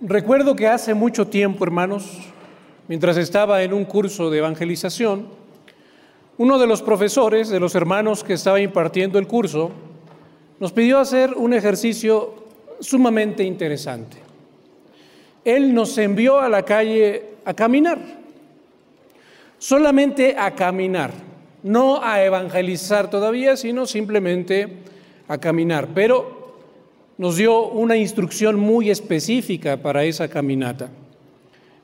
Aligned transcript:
Recuerdo 0.00 0.54
que 0.54 0.68
hace 0.68 0.94
mucho 0.94 1.26
tiempo, 1.26 1.64
hermanos, 1.64 2.18
mientras 2.86 3.16
estaba 3.16 3.64
en 3.64 3.72
un 3.72 3.84
curso 3.84 4.30
de 4.30 4.38
evangelización, 4.38 5.26
uno 6.36 6.56
de 6.60 6.68
los 6.68 6.82
profesores, 6.82 7.48
de 7.48 7.58
los 7.58 7.74
hermanos 7.74 8.22
que 8.22 8.34
estaba 8.34 8.60
impartiendo 8.60 9.18
el 9.18 9.26
curso, 9.26 9.72
nos 10.60 10.70
pidió 10.70 11.00
hacer 11.00 11.34
un 11.34 11.52
ejercicio 11.52 12.32
sumamente 12.78 13.42
interesante. 13.42 14.18
Él 15.44 15.74
nos 15.74 15.98
envió 15.98 16.38
a 16.38 16.48
la 16.48 16.62
calle 16.62 17.30
a 17.44 17.52
caminar, 17.54 17.98
solamente 19.58 20.36
a 20.38 20.54
caminar, 20.54 21.10
no 21.64 22.00
a 22.04 22.22
evangelizar 22.22 23.10
todavía, 23.10 23.56
sino 23.56 23.84
simplemente 23.84 24.68
a 25.26 25.38
caminar. 25.38 25.88
Pero 25.92 26.37
nos 27.18 27.36
dio 27.36 27.68
una 27.68 27.96
instrucción 27.96 28.58
muy 28.58 28.90
específica 28.90 29.76
para 29.76 30.04
esa 30.04 30.28
caminata. 30.28 30.88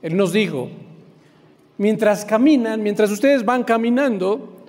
Él 0.01 0.17
nos 0.17 0.33
dijo, 0.33 0.69
mientras 1.77 2.25
caminan, 2.25 2.83
mientras 2.83 3.11
ustedes 3.11 3.45
van 3.45 3.65
caminando, 3.65 4.63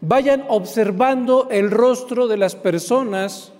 vayan 0.00 0.44
observando 0.48 1.48
el 1.50 1.70
rostro 1.70 2.28
de 2.28 2.36
las 2.36 2.54
personas 2.54 3.52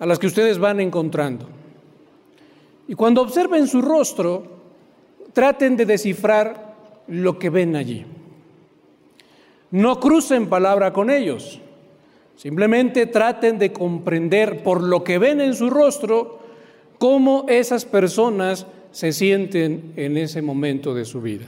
a 0.00 0.06
las 0.06 0.18
que 0.18 0.26
ustedes 0.26 0.58
van 0.58 0.80
encontrando. 0.80 1.46
Y 2.88 2.94
cuando 2.94 3.22
observen 3.22 3.66
su 3.68 3.80
rostro, 3.80 4.46
traten 5.32 5.76
de 5.76 5.86
descifrar 5.86 6.74
lo 7.06 7.38
que 7.38 7.50
ven 7.50 7.76
allí. 7.76 8.04
No 9.70 10.00
crucen 10.00 10.48
palabra 10.48 10.92
con 10.92 11.08
ellos. 11.10 11.60
Simplemente 12.36 13.06
traten 13.06 13.58
de 13.58 13.72
comprender 13.72 14.62
por 14.62 14.82
lo 14.82 15.04
que 15.04 15.18
ven 15.18 15.40
en 15.40 15.54
su 15.54 15.70
rostro 15.70 16.40
cómo 16.98 17.46
esas 17.48 17.84
personas 17.84 18.66
se 18.90 19.12
sienten 19.12 19.92
en 19.96 20.16
ese 20.16 20.42
momento 20.42 20.94
de 20.94 21.04
su 21.04 21.20
vida. 21.20 21.46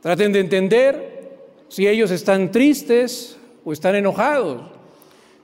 Traten 0.00 0.32
de 0.32 0.40
entender 0.40 1.38
si 1.68 1.86
ellos 1.86 2.10
están 2.10 2.50
tristes 2.50 3.38
o 3.64 3.72
están 3.72 3.94
enojados, 3.94 4.62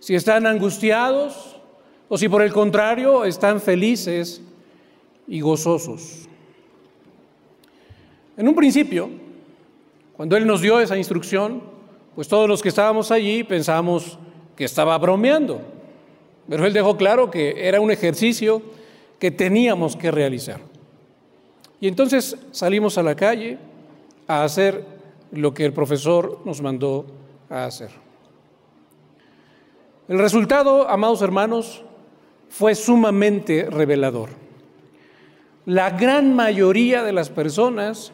si 0.00 0.14
están 0.14 0.46
angustiados 0.46 1.56
o 2.08 2.16
si 2.16 2.28
por 2.28 2.42
el 2.42 2.52
contrario 2.52 3.24
están 3.24 3.60
felices 3.60 4.40
y 5.26 5.40
gozosos. 5.40 6.28
En 8.36 8.48
un 8.48 8.54
principio, 8.54 9.10
cuando 10.16 10.36
Él 10.36 10.46
nos 10.46 10.60
dio 10.60 10.80
esa 10.80 10.96
instrucción, 10.96 11.75
pues 12.16 12.28
todos 12.28 12.48
los 12.48 12.62
que 12.62 12.70
estábamos 12.70 13.10
allí 13.10 13.44
pensamos 13.44 14.18
que 14.56 14.64
estaba 14.64 14.96
bromeando. 14.96 15.60
Pero 16.48 16.64
él 16.64 16.72
dejó 16.72 16.96
claro 16.96 17.30
que 17.30 17.68
era 17.68 17.80
un 17.80 17.90
ejercicio 17.90 18.62
que 19.18 19.30
teníamos 19.30 19.96
que 19.96 20.10
realizar. 20.10 20.60
Y 21.78 21.88
entonces 21.88 22.38
salimos 22.52 22.96
a 22.96 23.02
la 23.02 23.14
calle 23.14 23.58
a 24.26 24.44
hacer 24.44 24.82
lo 25.30 25.52
que 25.52 25.66
el 25.66 25.74
profesor 25.74 26.40
nos 26.46 26.62
mandó 26.62 27.04
a 27.50 27.66
hacer. 27.66 27.90
El 30.08 30.18
resultado, 30.18 30.88
amados 30.88 31.20
hermanos, 31.20 31.84
fue 32.48 32.74
sumamente 32.74 33.68
revelador. 33.68 34.30
La 35.66 35.90
gran 35.90 36.34
mayoría 36.34 37.02
de 37.02 37.12
las 37.12 37.28
personas 37.28 38.12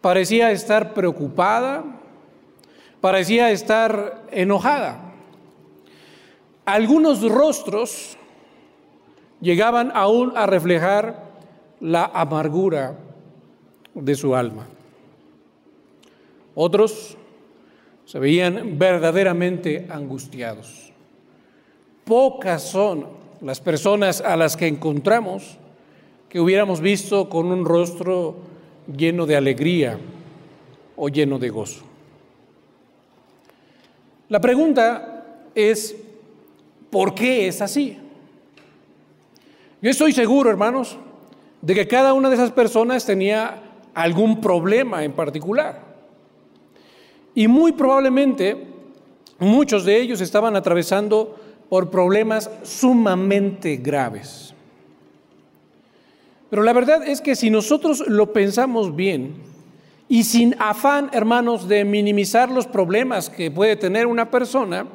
parecía 0.00 0.50
estar 0.50 0.94
preocupada, 0.94 2.01
parecía 3.02 3.50
estar 3.50 4.22
enojada. 4.30 5.12
Algunos 6.64 7.20
rostros 7.20 8.16
llegaban 9.40 9.90
aún 9.92 10.32
a 10.36 10.46
reflejar 10.46 11.24
la 11.80 12.04
amargura 12.04 12.96
de 13.92 14.14
su 14.14 14.36
alma. 14.36 14.68
Otros 16.54 17.16
se 18.04 18.20
veían 18.20 18.78
verdaderamente 18.78 19.88
angustiados. 19.90 20.92
Pocas 22.04 22.62
son 22.62 23.08
las 23.40 23.60
personas 23.60 24.20
a 24.20 24.36
las 24.36 24.56
que 24.56 24.68
encontramos 24.68 25.58
que 26.28 26.38
hubiéramos 26.38 26.80
visto 26.80 27.28
con 27.28 27.46
un 27.46 27.64
rostro 27.64 28.36
lleno 28.96 29.26
de 29.26 29.36
alegría 29.36 29.98
o 30.94 31.08
lleno 31.08 31.40
de 31.40 31.50
gozo. 31.50 31.91
La 34.32 34.40
pregunta 34.40 35.26
es, 35.54 35.94
¿por 36.88 37.14
qué 37.14 37.48
es 37.48 37.60
así? 37.60 37.98
Yo 39.82 39.90
estoy 39.90 40.14
seguro, 40.14 40.48
hermanos, 40.48 40.96
de 41.60 41.74
que 41.74 41.86
cada 41.86 42.14
una 42.14 42.30
de 42.30 42.36
esas 42.36 42.50
personas 42.50 43.04
tenía 43.04 43.60
algún 43.92 44.40
problema 44.40 45.04
en 45.04 45.12
particular. 45.12 45.82
Y 47.34 47.46
muy 47.46 47.72
probablemente 47.72 48.56
muchos 49.38 49.84
de 49.84 50.00
ellos 50.00 50.22
estaban 50.22 50.56
atravesando 50.56 51.38
por 51.68 51.90
problemas 51.90 52.50
sumamente 52.62 53.76
graves. 53.76 54.54
Pero 56.48 56.62
la 56.62 56.72
verdad 56.72 57.06
es 57.06 57.20
que 57.20 57.36
si 57.36 57.50
nosotros 57.50 58.02
lo 58.08 58.32
pensamos 58.32 58.96
bien, 58.96 59.51
y 60.12 60.24
sin 60.24 60.54
afán, 60.58 61.08
hermanos, 61.14 61.66
de 61.66 61.86
minimizar 61.86 62.50
los 62.50 62.66
problemas 62.66 63.30
que 63.30 63.50
puede 63.50 63.76
tener 63.76 64.06
una 64.06 64.30
persona, 64.30 64.86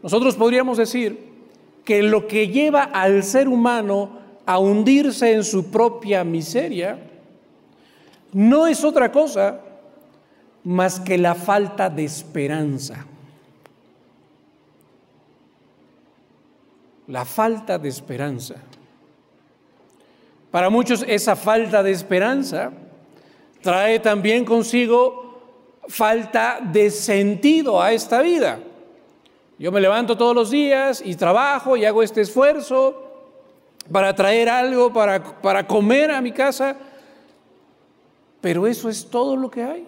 nosotros 0.00 0.36
podríamos 0.36 0.78
decir 0.78 1.28
que 1.84 2.04
lo 2.04 2.28
que 2.28 2.46
lleva 2.46 2.84
al 2.84 3.24
ser 3.24 3.48
humano 3.48 4.20
a 4.46 4.60
hundirse 4.60 5.32
en 5.32 5.42
su 5.42 5.72
propia 5.72 6.22
miseria 6.22 7.00
no 8.32 8.68
es 8.68 8.84
otra 8.84 9.10
cosa 9.10 9.58
más 10.62 11.00
que 11.00 11.18
la 11.18 11.34
falta 11.34 11.90
de 11.90 12.04
esperanza. 12.04 13.04
La 17.08 17.24
falta 17.24 17.76
de 17.76 17.88
esperanza. 17.88 18.54
Para 20.52 20.70
muchos 20.70 21.04
esa 21.08 21.34
falta 21.34 21.82
de 21.82 21.90
esperanza 21.90 22.70
trae 23.62 24.00
también 24.00 24.44
consigo 24.44 25.22
falta 25.88 26.58
de 26.60 26.90
sentido 26.90 27.80
a 27.80 27.92
esta 27.92 28.20
vida. 28.20 28.60
Yo 29.58 29.70
me 29.70 29.80
levanto 29.80 30.16
todos 30.16 30.34
los 30.34 30.50
días 30.50 31.02
y 31.04 31.14
trabajo 31.14 31.76
y 31.76 31.84
hago 31.84 32.02
este 32.02 32.22
esfuerzo 32.22 33.10
para 33.90 34.14
traer 34.14 34.48
algo, 34.48 34.92
para, 34.92 35.40
para 35.40 35.66
comer 35.66 36.10
a 36.10 36.20
mi 36.20 36.32
casa, 36.32 36.76
pero 38.40 38.66
eso 38.66 38.88
es 38.88 39.08
todo 39.08 39.36
lo 39.36 39.50
que 39.50 39.62
hay. 39.62 39.86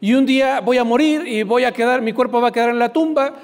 Y 0.00 0.14
un 0.14 0.26
día 0.26 0.60
voy 0.60 0.78
a 0.78 0.84
morir 0.84 1.26
y 1.26 1.42
voy 1.42 1.64
a 1.64 1.72
quedar, 1.72 2.02
mi 2.02 2.12
cuerpo 2.12 2.40
va 2.40 2.48
a 2.48 2.52
quedar 2.52 2.70
en 2.70 2.78
la 2.78 2.92
tumba, 2.92 3.34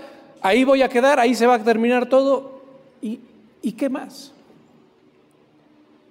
ahí 0.40 0.64
voy 0.64 0.82
a 0.82 0.88
quedar, 0.88 1.20
ahí 1.20 1.34
se 1.34 1.46
va 1.46 1.54
a 1.54 1.62
terminar 1.62 2.08
todo. 2.08 2.62
¿Y, 3.02 3.20
y 3.62 3.72
qué 3.72 3.88
más? 3.88 4.32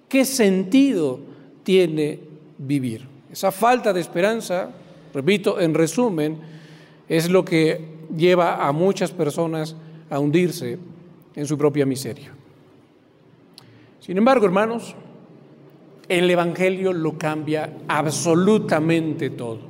¿Qué 0.08 0.24
sentido 0.24 1.18
tiene 1.62 2.33
vivir. 2.66 3.06
Esa 3.30 3.50
falta 3.50 3.92
de 3.92 4.00
esperanza, 4.00 4.70
repito, 5.12 5.60
en 5.60 5.74
resumen, 5.74 6.38
es 7.08 7.30
lo 7.30 7.44
que 7.44 7.80
lleva 8.16 8.66
a 8.66 8.72
muchas 8.72 9.10
personas 9.10 9.76
a 10.10 10.18
hundirse 10.18 10.78
en 11.34 11.46
su 11.46 11.58
propia 11.58 11.86
miseria. 11.86 12.32
Sin 14.00 14.18
embargo, 14.18 14.46
hermanos, 14.46 14.94
el 16.08 16.28
Evangelio 16.28 16.92
lo 16.92 17.16
cambia 17.16 17.70
absolutamente 17.88 19.30
todo. 19.30 19.60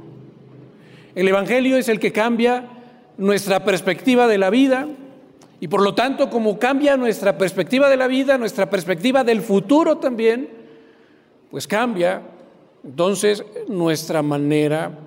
El 1.15 1.28
Evangelio 1.28 1.76
es 1.76 1.88
el 1.88 2.00
que 2.00 2.12
cambia 2.12 2.69
nuestra 3.16 3.65
perspectiva 3.65 4.26
de 4.26 4.38
la 4.38 4.50
vida 4.50 4.88
y 5.61 5.69
por 5.69 5.82
lo 5.82 5.94
tanto 5.94 6.28
como 6.28 6.59
cambia 6.59 6.97
nuestra 6.97 7.38
perspectiva 7.38 7.88
de 7.88 7.97
la 7.97 8.09
vida, 8.09 8.37
nuestra 8.37 8.69
perspectiva 8.69 9.23
del 9.23 9.40
futuro 9.40 9.99
también, 9.99 10.50
pues 11.50 11.69
cambia 11.69 12.23
entonces 12.84 13.44
nuestra 13.69 14.22
manera 14.22 14.98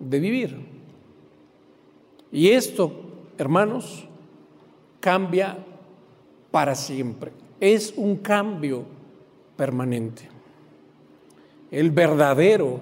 de 0.00 0.20
vivir. 0.20 0.56
Y 2.32 2.50
esto, 2.50 2.92
hermanos, 3.38 4.06
cambia 4.98 5.56
para 6.50 6.74
siempre. 6.74 7.30
Es 7.60 7.94
un 7.96 8.16
cambio 8.16 8.84
permanente. 9.56 10.28
El 11.70 11.90
verdadero 11.92 12.80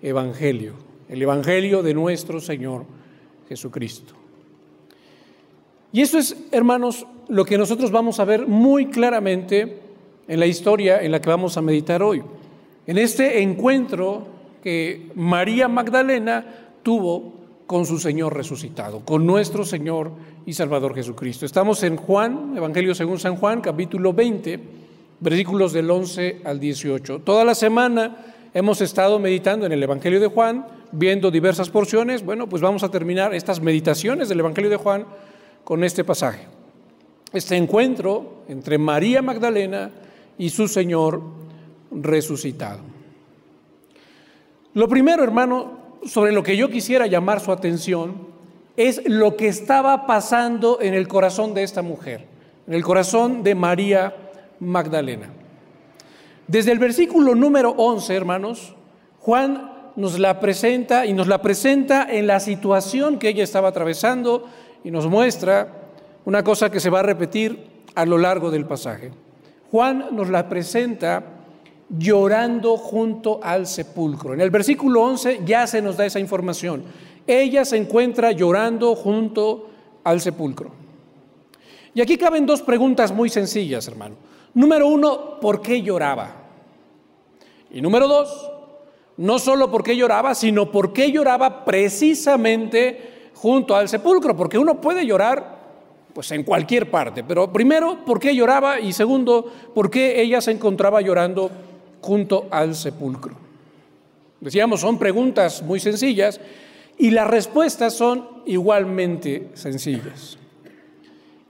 evangelio, 0.00 0.74
el 1.08 1.20
evangelio 1.20 1.82
de 1.82 1.94
nuestro 1.94 2.40
Señor 2.40 2.84
Jesucristo. 3.48 4.14
Y 5.92 6.00
eso 6.00 6.18
es, 6.18 6.36
hermanos, 6.50 7.06
lo 7.28 7.44
que 7.44 7.58
nosotros 7.58 7.90
vamos 7.90 8.20
a 8.20 8.24
ver 8.24 8.46
muy 8.46 8.86
claramente 8.86 9.80
en 10.26 10.40
la 10.40 10.46
historia 10.46 11.02
en 11.02 11.12
la 11.12 11.20
que 11.20 11.28
vamos 11.28 11.56
a 11.56 11.62
meditar 11.62 12.02
hoy 12.02 12.22
en 12.86 12.98
este 12.98 13.42
encuentro 13.42 14.26
que 14.62 15.10
María 15.14 15.68
Magdalena 15.68 16.44
tuvo 16.82 17.32
con 17.66 17.86
su 17.86 17.98
Señor 17.98 18.34
resucitado, 18.34 19.00
con 19.00 19.26
nuestro 19.26 19.64
Señor 19.64 20.12
y 20.44 20.52
Salvador 20.52 20.94
Jesucristo. 20.94 21.46
Estamos 21.46 21.82
en 21.82 21.96
Juan, 21.96 22.54
Evangelio 22.56 22.94
según 22.94 23.18
San 23.18 23.36
Juan, 23.36 23.60
capítulo 23.60 24.12
20, 24.12 24.60
versículos 25.20 25.72
del 25.72 25.90
11 25.90 26.42
al 26.44 26.60
18. 26.60 27.20
Toda 27.20 27.44
la 27.44 27.54
semana 27.54 28.16
hemos 28.52 28.80
estado 28.82 29.18
meditando 29.18 29.64
en 29.64 29.72
el 29.72 29.82
Evangelio 29.82 30.20
de 30.20 30.26
Juan, 30.26 30.66
viendo 30.92 31.30
diversas 31.30 31.70
porciones. 31.70 32.24
Bueno, 32.24 32.48
pues 32.48 32.60
vamos 32.60 32.82
a 32.82 32.90
terminar 32.90 33.34
estas 33.34 33.60
meditaciones 33.60 34.28
del 34.28 34.40
Evangelio 34.40 34.70
de 34.70 34.76
Juan 34.76 35.06
con 35.64 35.84
este 35.84 36.04
pasaje. 36.04 36.46
Este 37.32 37.56
encuentro 37.56 38.44
entre 38.48 38.76
María 38.76 39.22
Magdalena 39.22 39.90
y 40.36 40.50
su 40.50 40.68
Señor 40.68 41.43
resucitado. 41.94 42.80
Lo 44.74 44.88
primero, 44.88 45.22
hermano, 45.22 45.98
sobre 46.04 46.32
lo 46.32 46.42
que 46.42 46.56
yo 46.56 46.68
quisiera 46.68 47.06
llamar 47.06 47.40
su 47.40 47.52
atención 47.52 48.34
es 48.76 49.02
lo 49.06 49.36
que 49.36 49.48
estaba 49.48 50.06
pasando 50.06 50.80
en 50.80 50.94
el 50.94 51.06
corazón 51.06 51.54
de 51.54 51.62
esta 51.62 51.82
mujer, 51.82 52.26
en 52.66 52.74
el 52.74 52.82
corazón 52.82 53.42
de 53.42 53.54
María 53.54 54.14
Magdalena. 54.58 55.28
Desde 56.48 56.72
el 56.72 56.78
versículo 56.78 57.34
número 57.34 57.70
11, 57.70 58.14
hermanos, 58.14 58.74
Juan 59.20 59.92
nos 59.96 60.18
la 60.18 60.40
presenta 60.40 61.06
y 61.06 61.12
nos 61.12 61.28
la 61.28 61.40
presenta 61.40 62.08
en 62.10 62.26
la 62.26 62.40
situación 62.40 63.18
que 63.18 63.28
ella 63.28 63.44
estaba 63.44 63.68
atravesando 63.68 64.44
y 64.82 64.90
nos 64.90 65.06
muestra 65.06 65.68
una 66.24 66.42
cosa 66.42 66.70
que 66.70 66.80
se 66.80 66.90
va 66.90 67.00
a 67.00 67.04
repetir 67.04 67.84
a 67.94 68.04
lo 68.04 68.18
largo 68.18 68.50
del 68.50 68.66
pasaje. 68.66 69.12
Juan 69.70 70.08
nos 70.12 70.28
la 70.30 70.48
presenta 70.48 71.22
llorando 71.88 72.76
junto 72.76 73.40
al 73.42 73.66
sepulcro. 73.66 74.34
En 74.34 74.40
el 74.40 74.50
versículo 74.50 75.02
11 75.02 75.40
ya 75.44 75.66
se 75.66 75.82
nos 75.82 75.96
da 75.96 76.06
esa 76.06 76.20
información. 76.20 76.84
Ella 77.26 77.64
se 77.64 77.76
encuentra 77.76 78.32
llorando 78.32 78.94
junto 78.94 79.68
al 80.02 80.20
sepulcro. 80.20 80.70
Y 81.94 82.00
aquí 82.00 82.16
caben 82.16 82.46
dos 82.46 82.62
preguntas 82.62 83.12
muy 83.12 83.28
sencillas, 83.28 83.86
hermano. 83.86 84.16
Número 84.54 84.88
uno, 84.88 85.40
¿por 85.40 85.60
qué 85.60 85.82
lloraba? 85.82 86.34
Y 87.70 87.80
número 87.80 88.08
dos, 88.08 88.50
no 89.16 89.38
solo 89.38 89.70
por 89.70 89.82
qué 89.82 89.96
lloraba, 89.96 90.34
sino 90.34 90.70
por 90.70 90.92
qué 90.92 91.10
lloraba 91.10 91.64
precisamente 91.64 93.30
junto 93.34 93.74
al 93.74 93.88
sepulcro, 93.88 94.36
porque 94.36 94.58
uno 94.58 94.80
puede 94.80 95.06
llorar 95.06 95.54
pues 96.12 96.30
en 96.30 96.44
cualquier 96.44 96.90
parte, 96.90 97.24
pero 97.24 97.52
primero, 97.52 98.04
¿por 98.06 98.20
qué 98.20 98.34
lloraba? 98.34 98.78
Y 98.78 98.92
segundo, 98.92 99.50
¿por 99.74 99.90
qué 99.90 100.20
ella 100.20 100.40
se 100.40 100.52
encontraba 100.52 101.00
llorando 101.00 101.50
junto 102.04 102.46
al 102.50 102.74
sepulcro? 102.74 103.34
Decíamos, 104.40 104.80
son 104.80 104.98
preguntas 104.98 105.62
muy 105.62 105.80
sencillas 105.80 106.38
y 106.98 107.10
las 107.10 107.26
respuestas 107.26 107.94
son 107.94 108.28
igualmente 108.44 109.48
sencillas. 109.54 110.38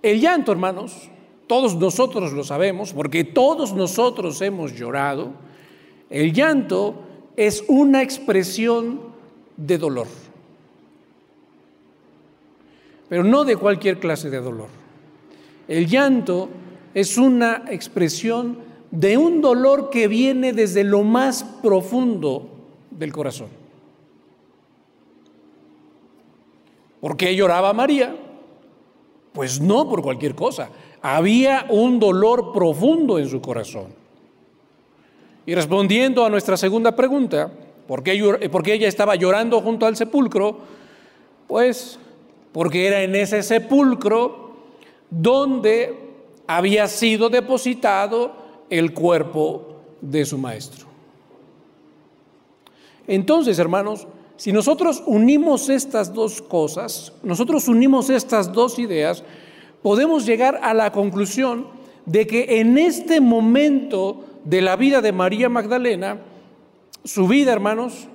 El 0.01 0.21
llanto, 0.21 0.53
hermanos, 0.53 1.11
todos 1.49 1.75
nosotros 1.75 2.33
lo 2.33 2.45
sabemos, 2.45 2.93
porque 2.93 3.25
todos 3.25 3.73
nosotros 3.73 4.41
hemos 4.43 4.73
llorado, 4.75 5.33
el 6.09 6.33
llanto 6.33 7.03
es 7.37 7.65
una 7.67 8.03
expresión 8.03 9.01
de 9.56 9.77
dolor, 9.77 10.06
pero 13.09 13.25
no 13.25 13.45
de 13.45 13.56
cualquier 13.56 13.99
clase 13.99 14.31
de 14.31 14.41
dolor. 14.41 14.69
El 15.67 15.87
llanto 15.87 16.49
es 16.95 17.19
una 17.19 17.65
expresión 17.69 18.59
de 18.94 19.19
un 19.19 19.41
dolor 19.41 19.91
que 19.91 20.06
viene 20.06 20.52
desde 20.52 20.85
lo 20.85 21.02
más 21.02 21.43
profundo 21.43 22.49
del 22.93 23.12
corazón. 23.12 23.49
¿Por 27.00 27.17
qué 27.17 27.35
lloraba 27.35 27.73
María? 27.73 28.14
Pues 29.32 29.61
no 29.61 29.88
por 29.91 30.00
cualquier 30.00 30.37
cosa. 30.37 30.70
Había 31.02 31.67
un 31.70 31.99
dolor 31.99 32.52
profundo 32.52 33.19
en 33.19 33.29
su 33.29 33.41
corazón. 33.41 33.88
Y 35.44 35.55
respondiendo 35.56 36.25
a 36.25 36.31
nuestra 36.31 36.56
segunda 36.56 36.94
pregunta, 36.94 37.50
¿por 37.88 38.02
qué, 38.05 38.12
ella 38.12 38.88
estaba 38.88 39.17
llorando 39.17 39.61
junto 39.61 39.87
al 39.87 39.96
sepulcro? 39.96 40.58
Pues 41.49 41.99
porque 42.52 42.87
era 42.87 43.02
en 43.02 43.17
ese 43.17 43.43
sepulcro 43.43 44.55
donde 45.11 45.99
había 46.46 46.87
sido 46.87 47.29
depositado 47.29 48.44
el 48.71 48.93
cuerpo 48.93 49.81
de 50.01 50.25
su 50.25 50.39
maestro. 50.39 50.87
Entonces, 53.07 53.59
hermanos, 53.59 54.07
si 54.37 54.53
nosotros 54.53 55.03
unimos 55.07 55.69
estas 55.69 56.13
dos 56.13 56.43
cosas, 56.43 57.13
nosotros 57.23 57.69
unimos 57.69 58.11
estas 58.11 58.53
dos 58.53 58.79
ideas, 58.79 59.23
podemos 59.83 60.27
llegar 60.27 60.61
a 60.63 60.75
la 60.75 60.91
conclusión 60.93 61.69
de 62.07 62.27
que 62.27 62.61
en 62.61 62.79
este 62.79 63.21
momento 63.21 64.25
de 64.45 64.61
la 64.61 64.77
vida 64.77 65.01
de 65.01 65.13
María 65.13 65.49
Magdalena, 65.49 66.21
su 67.05 67.29
vida, 67.29 67.53
hermanos, 67.53 68.09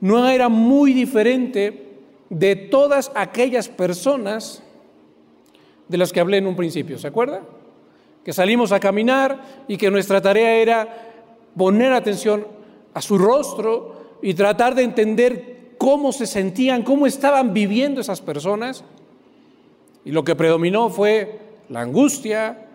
no 0.00 0.28
era 0.28 0.48
muy 0.48 0.92
diferente 0.92 2.00
de 2.28 2.56
todas 2.56 3.10
aquellas 3.14 3.68
personas 3.68 4.62
de 5.88 5.98
las 5.98 6.12
que 6.12 6.20
hablé 6.20 6.38
en 6.38 6.46
un 6.46 6.56
principio, 6.56 6.98
¿se 6.98 7.06
acuerda? 7.06 7.42
Que 8.26 8.32
salimos 8.32 8.72
a 8.72 8.80
caminar 8.80 9.64
y 9.68 9.76
que 9.76 9.88
nuestra 9.88 10.20
tarea 10.20 10.56
era 10.56 11.12
poner 11.56 11.92
atención 11.92 12.44
a 12.92 13.00
su 13.00 13.16
rostro, 13.16 13.94
y 14.22 14.34
tratar 14.34 14.74
de 14.74 14.82
entender 14.82 15.74
cómo 15.78 16.12
se 16.12 16.26
sentían, 16.26 16.82
cómo 16.82 17.06
estaban 17.06 17.52
viviendo 17.52 18.00
esas 18.00 18.20
personas. 18.20 18.84
Y 20.04 20.10
lo 20.10 20.24
que 20.24 20.34
predominó 20.34 20.88
fue 20.88 21.38
la 21.68 21.82
angustia, 21.82 22.66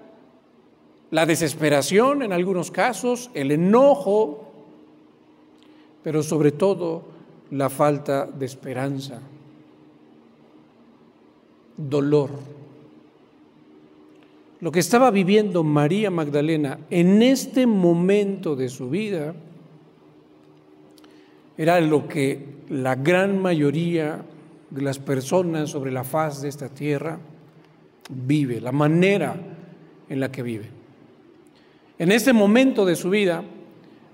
la 1.10 1.26
desesperación 1.26 2.22
en 2.22 2.34
algunos 2.34 2.72
casos, 2.72 3.32
el 3.34 3.52
enojo, 3.52 4.46
pero 6.04 6.24
sobre 6.24 6.52
todo 6.52 7.04
la 7.50 7.70
falta 7.70 8.26
de 8.26 8.46
esperanza, 8.46 9.20
dolor. 11.76 12.30
Lo 14.62 14.72
que 14.72 14.80
estaba 14.80 15.10
viviendo 15.10 15.64
María 15.64 16.12
Magdalena 16.12 16.78
en 16.92 17.24
este 17.24 17.66
momento 17.66 18.56
de 18.56 18.70
su 18.70 18.92
vida 18.92 19.34
era 21.58 21.82
lo 21.82 22.08
que 22.08 22.46
la 22.70 22.94
gran 22.94 23.42
mayoría 23.42 24.24
de 24.70 24.82
las 24.84 25.00
personas 25.00 25.72
sobre 25.72 25.92
la 25.92 26.04
faz 26.04 26.44
de 26.44 26.50
esta 26.50 26.70
tierra 26.70 27.18
vive, 28.10 28.62
la 28.62 28.72
manera 28.72 29.36
en 30.08 30.20
la 30.20 30.32
que 30.32 30.44
vive. 30.44 30.70
En 31.98 32.12
este 32.12 32.32
momento 32.32 32.86
de 32.86 32.96
su 32.96 33.10
vida, 33.10 33.44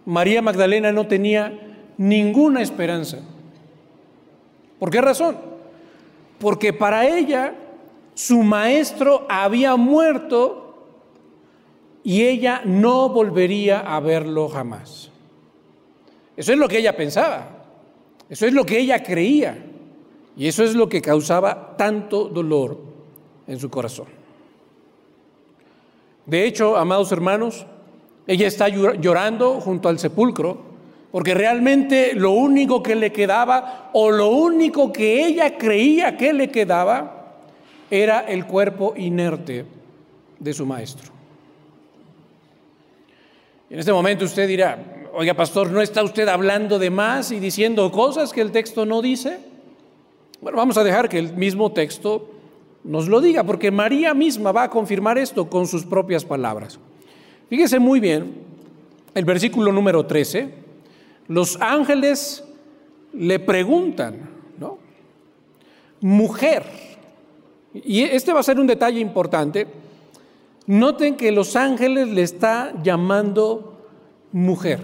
María 0.05 0.41
Magdalena 0.41 0.93
no 0.93 1.07
tenía 1.07 1.59
ninguna 1.97 2.61
esperanza. 2.61 3.19
¿Por 4.79 4.91
qué 4.91 5.01
razón? 5.01 5.35
Porque 6.39 6.71
para 6.71 7.05
ella 7.05 7.53
su 8.17 8.41
maestro 8.41 9.27
había 9.29 9.75
muerto 9.75 10.73
y 12.03 12.23
ella 12.23 12.63
no 12.65 13.09
volvería 13.09 13.81
a 13.81 13.99
verlo 13.99 14.49
jamás. 14.49 15.11
Eso 16.35 16.51
es 16.51 16.57
lo 16.57 16.67
que 16.67 16.79
ella 16.79 16.97
pensaba, 16.97 17.47
eso 18.27 18.47
es 18.47 18.53
lo 18.53 18.65
que 18.65 18.79
ella 18.79 19.03
creía 19.03 19.63
y 20.35 20.47
eso 20.47 20.63
es 20.63 20.73
lo 20.73 20.89
que 20.89 20.99
causaba 20.99 21.77
tanto 21.77 22.23
dolor 22.23 22.79
en 23.45 23.59
su 23.59 23.69
corazón. 23.69 24.07
De 26.25 26.43
hecho, 26.45 26.75
amados 26.75 27.11
hermanos, 27.11 27.67
ella 28.25 28.47
está 28.47 28.67
llorando 28.67 29.61
junto 29.61 29.89
al 29.89 29.99
sepulcro 29.99 30.57
porque 31.11 31.35
realmente 31.35 32.13
lo 32.15 32.31
único 32.31 32.81
que 32.81 32.95
le 32.95 33.11
quedaba 33.11 33.91
o 33.93 34.09
lo 34.09 34.29
único 34.29 34.91
que 34.91 35.23
ella 35.23 35.55
creía 35.55 36.17
que 36.17 36.33
le 36.33 36.49
quedaba 36.49 37.16
era 37.89 38.21
el 38.21 38.45
cuerpo 38.45 38.93
inerte 38.95 39.65
de 40.39 40.53
su 40.53 40.65
maestro. 40.65 41.11
En 43.69 43.79
este 43.79 43.91
momento 43.91 44.25
usted 44.25 44.47
dirá, 44.47 45.09
oiga 45.13 45.33
pastor, 45.33 45.71
¿no 45.71 45.81
está 45.81 46.03
usted 46.03 46.27
hablando 46.27 46.79
de 46.79 46.89
más 46.89 47.31
y 47.31 47.39
diciendo 47.39 47.91
cosas 47.91 48.31
que 48.31 48.41
el 48.41 48.51
texto 48.51 48.85
no 48.85 49.01
dice? 49.01 49.39
Bueno, 50.41 50.57
vamos 50.57 50.77
a 50.77 50.83
dejar 50.83 51.09
que 51.09 51.19
el 51.19 51.33
mismo 51.33 51.71
texto 51.71 52.29
nos 52.83 53.07
lo 53.09 53.19
diga, 53.19 53.43
porque 53.43 53.71
María 53.71 54.13
misma 54.13 54.51
va 54.51 54.63
a 54.63 54.69
confirmar 54.69 55.17
esto 55.17 55.49
con 55.49 55.67
sus 55.67 55.85
propias 55.85 56.23
palabras. 56.23 56.79
Fíjese 57.49 57.79
muy 57.79 57.99
bien, 57.99 58.33
el 59.13 59.25
versículo 59.25 59.71
número 59.71 60.05
13, 60.05 60.49
los 61.27 61.59
ángeles 61.59 62.43
le 63.13 63.39
preguntan, 63.39 64.29
¿no? 64.57 64.77
Mujer, 65.99 66.63
y 67.85 68.03
este 68.03 68.33
va 68.33 68.39
a 68.39 68.43
ser 68.43 68.59
un 68.59 68.67
detalle 68.67 68.99
importante, 68.99 69.67
noten 70.67 71.15
que 71.15 71.31
los 71.31 71.55
ángeles 71.55 72.07
le 72.09 72.21
está 72.21 72.73
llamando 72.83 73.77
mujer. 74.31 74.79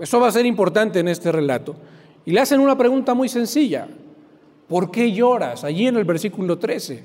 Eso 0.00 0.20
va 0.20 0.28
a 0.28 0.32
ser 0.32 0.46
importante 0.46 1.00
en 1.00 1.08
este 1.08 1.32
relato. 1.32 1.74
Y 2.24 2.32
le 2.32 2.40
hacen 2.40 2.60
una 2.60 2.76
pregunta 2.76 3.14
muy 3.14 3.28
sencilla. 3.28 3.88
¿Por 4.68 4.90
qué 4.90 5.12
lloras? 5.12 5.64
Allí 5.64 5.86
en 5.86 5.96
el 5.96 6.04
versículo 6.04 6.58
13. 6.58 7.02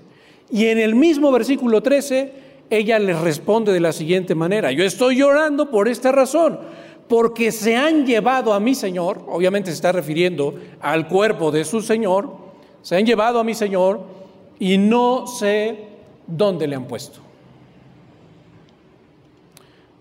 Y 0.52 0.66
en 0.66 0.78
el 0.78 0.94
mismo 0.94 1.32
versículo 1.32 1.82
13, 1.82 2.32
ella 2.70 3.00
les 3.00 3.20
responde 3.20 3.74
de 3.74 3.80
la 3.80 3.92
siguiente 3.92 4.36
manera, 4.36 4.72
yo 4.72 4.84
estoy 4.84 5.18
llorando 5.18 5.70
por 5.70 5.88
esta 5.88 6.12
razón, 6.12 6.60
porque 7.08 7.52
se 7.52 7.76
han 7.76 8.06
llevado 8.06 8.54
a 8.54 8.60
mi 8.60 8.76
Señor, 8.76 9.24
obviamente 9.28 9.70
se 9.70 9.76
está 9.76 9.92
refiriendo 9.92 10.56
al 10.82 11.08
cuerpo 11.08 11.52
de 11.52 11.64
su 11.64 11.82
Señor, 11.82 12.30
se 12.82 12.96
han 12.96 13.06
llevado 13.06 13.40
a 13.40 13.44
mi 13.44 13.54
Señor 13.54 14.02
y 14.60 14.78
no 14.78 15.28
sé 15.28 15.88
dónde 16.28 16.68
le 16.68 16.76
han 16.76 16.86
puesto. 16.86 17.20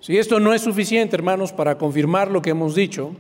Si 0.01 0.19
esto 0.19 0.39
no 0.39 0.53
es 0.53 0.63
suficiente, 0.63 1.17
hermanos, 1.17 1.53
para 1.53 1.79
confirmar 1.79 2.31
lo 2.31 2.43
que 2.43 2.51
hemos 2.51 2.75
dicho, 2.75 3.13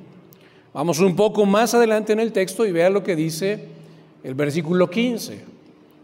vamos 0.74 0.98
un 1.00 1.16
poco 1.16 1.46
más 1.46 1.72
adelante 1.72 2.12
en 2.12 2.20
el 2.20 2.32
texto 2.32 2.66
y 2.66 2.72
vea 2.72 2.90
lo 2.90 3.02
que 3.02 3.16
dice 3.16 3.68
el 4.22 4.34
versículo 4.34 4.90
15. 4.90 5.44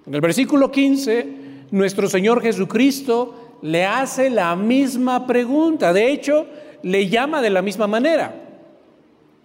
En 0.06 0.14
el 0.14 0.20
versículo 0.20 0.70
15, 0.70 1.26
nuestro 1.70 2.08
Señor 2.08 2.40
Jesucristo 2.40 3.58
le 3.62 3.84
hace 3.84 4.30
la 4.30 4.56
misma 4.56 5.26
pregunta. 5.26 5.92
De 5.92 6.10
hecho, 6.10 6.46
le 6.82 7.08
llama 7.08 7.42
de 7.42 7.50
la 7.50 7.62
misma 7.62 7.86
manera. 7.86 8.34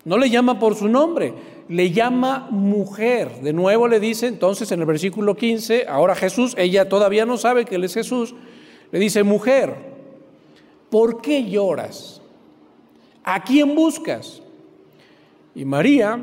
No 0.06 0.18
le 0.18 0.30
llama 0.30 0.60
por 0.60 0.76
su 0.76 0.88
nombre, 0.88 1.34
le 1.68 1.92
llama 1.92 2.48
mujer. 2.52 3.42
De 3.42 3.54
nuevo 3.54 3.88
le 3.88 4.00
dice 4.00 4.28
entonces 4.28 4.72
en 4.72 4.80
el 4.80 4.86
versículo 4.86 5.36
15, 5.36 5.86
ahora 5.88 6.16
Jesús, 6.16 6.54
ella 6.58 6.88
todavía 6.90 7.26
no 7.26 7.38
sabe 7.38 7.66
que 7.66 7.76
Él 7.76 7.84
es 7.84 7.94
Jesús, 7.94 8.36
le 8.92 9.00
dice, 9.00 9.24
mujer, 9.24 9.76
¿por 10.90 11.22
qué 11.22 11.50
lloras? 11.50 12.22
¿A 13.24 13.44
quién 13.44 13.76
buscas? 13.76 14.42
Y 15.56 15.66
María, 15.66 16.20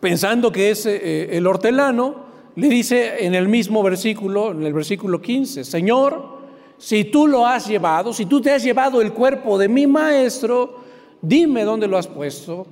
pensando 0.00 0.50
que 0.50 0.70
es 0.70 0.86
eh, 0.86 1.36
el 1.36 1.46
hortelano, 1.46 2.26
le 2.56 2.68
dice 2.68 3.24
en 3.24 3.34
el 3.34 3.48
mismo 3.48 3.82
versículo, 3.82 4.52
en 4.52 4.64
el 4.64 4.72
versículo 4.72 5.20
15, 5.20 5.64
Señor, 5.64 6.38
si 6.78 7.04
tú 7.04 7.26
lo 7.26 7.46
has 7.46 7.68
llevado, 7.68 8.12
si 8.12 8.26
tú 8.26 8.40
te 8.40 8.52
has 8.52 8.62
llevado 8.62 9.00
el 9.00 9.12
cuerpo 9.12 9.58
de 9.58 9.68
mi 9.68 9.86
maestro, 9.86 10.76
dime 11.20 11.64
dónde 11.64 11.86
lo 11.86 11.98
has 11.98 12.06
puesto 12.06 12.66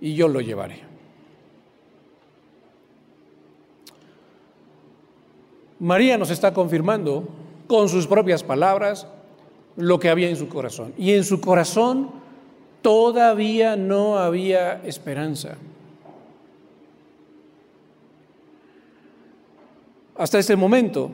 y 0.00 0.14
yo 0.14 0.28
lo 0.28 0.40
llevaré. 0.40 0.91
María 5.82 6.16
nos 6.16 6.30
está 6.30 6.54
confirmando 6.54 7.26
con 7.66 7.88
sus 7.88 8.06
propias 8.06 8.44
palabras 8.44 9.08
lo 9.74 9.98
que 9.98 10.10
había 10.10 10.28
en 10.28 10.36
su 10.36 10.48
corazón. 10.48 10.94
Y 10.96 11.10
en 11.12 11.24
su 11.24 11.40
corazón 11.40 12.08
todavía 12.82 13.74
no 13.74 14.16
había 14.16 14.80
esperanza. 14.84 15.56
Hasta 20.16 20.38
este 20.38 20.54
momento, 20.54 21.10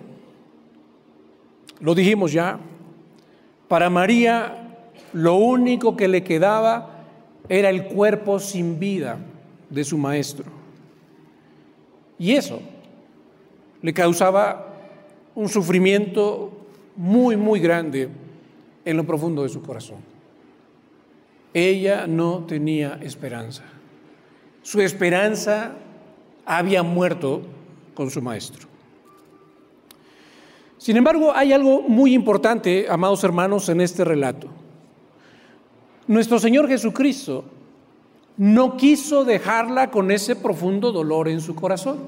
lo 1.80 1.94
dijimos 1.94 2.30
ya, 2.30 2.60
para 3.68 3.88
María 3.88 4.76
lo 5.14 5.36
único 5.36 5.96
que 5.96 6.08
le 6.08 6.22
quedaba 6.22 7.06
era 7.48 7.70
el 7.70 7.86
cuerpo 7.86 8.38
sin 8.38 8.78
vida 8.78 9.18
de 9.70 9.82
su 9.82 9.96
maestro. 9.96 10.44
Y 12.18 12.32
eso 12.32 12.60
le 13.82 13.94
causaba 13.94 14.74
un 15.34 15.48
sufrimiento 15.48 16.50
muy, 16.96 17.36
muy 17.36 17.60
grande 17.60 18.08
en 18.84 18.96
lo 18.96 19.04
profundo 19.04 19.42
de 19.42 19.48
su 19.48 19.62
corazón. 19.62 19.98
Ella 21.54 22.06
no 22.06 22.44
tenía 22.46 22.98
esperanza. 23.02 23.62
Su 24.62 24.80
esperanza 24.80 25.72
había 26.44 26.82
muerto 26.82 27.42
con 27.94 28.10
su 28.10 28.20
maestro. 28.20 28.66
Sin 30.78 30.96
embargo, 30.96 31.32
hay 31.34 31.52
algo 31.52 31.82
muy 31.82 32.14
importante, 32.14 32.86
amados 32.88 33.24
hermanos, 33.24 33.68
en 33.68 33.80
este 33.80 34.04
relato. 34.04 34.48
Nuestro 36.06 36.38
Señor 36.38 36.68
Jesucristo 36.68 37.44
no 38.36 38.76
quiso 38.76 39.24
dejarla 39.24 39.90
con 39.90 40.10
ese 40.10 40.36
profundo 40.36 40.92
dolor 40.92 41.28
en 41.28 41.40
su 41.40 41.54
corazón. 41.54 41.98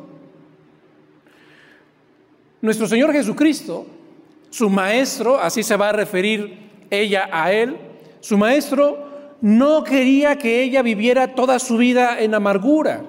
Nuestro 2.62 2.86
Señor 2.86 3.12
Jesucristo, 3.12 3.86
su 4.50 4.68
maestro, 4.68 5.38
así 5.38 5.62
se 5.62 5.76
va 5.76 5.88
a 5.88 5.92
referir 5.92 6.58
ella 6.90 7.28
a 7.32 7.52
él, 7.52 7.76
su 8.20 8.36
maestro 8.36 9.10
no 9.40 9.82
quería 9.82 10.36
que 10.36 10.62
ella 10.62 10.82
viviera 10.82 11.34
toda 11.34 11.58
su 11.58 11.78
vida 11.78 12.20
en 12.20 12.34
amargura, 12.34 13.04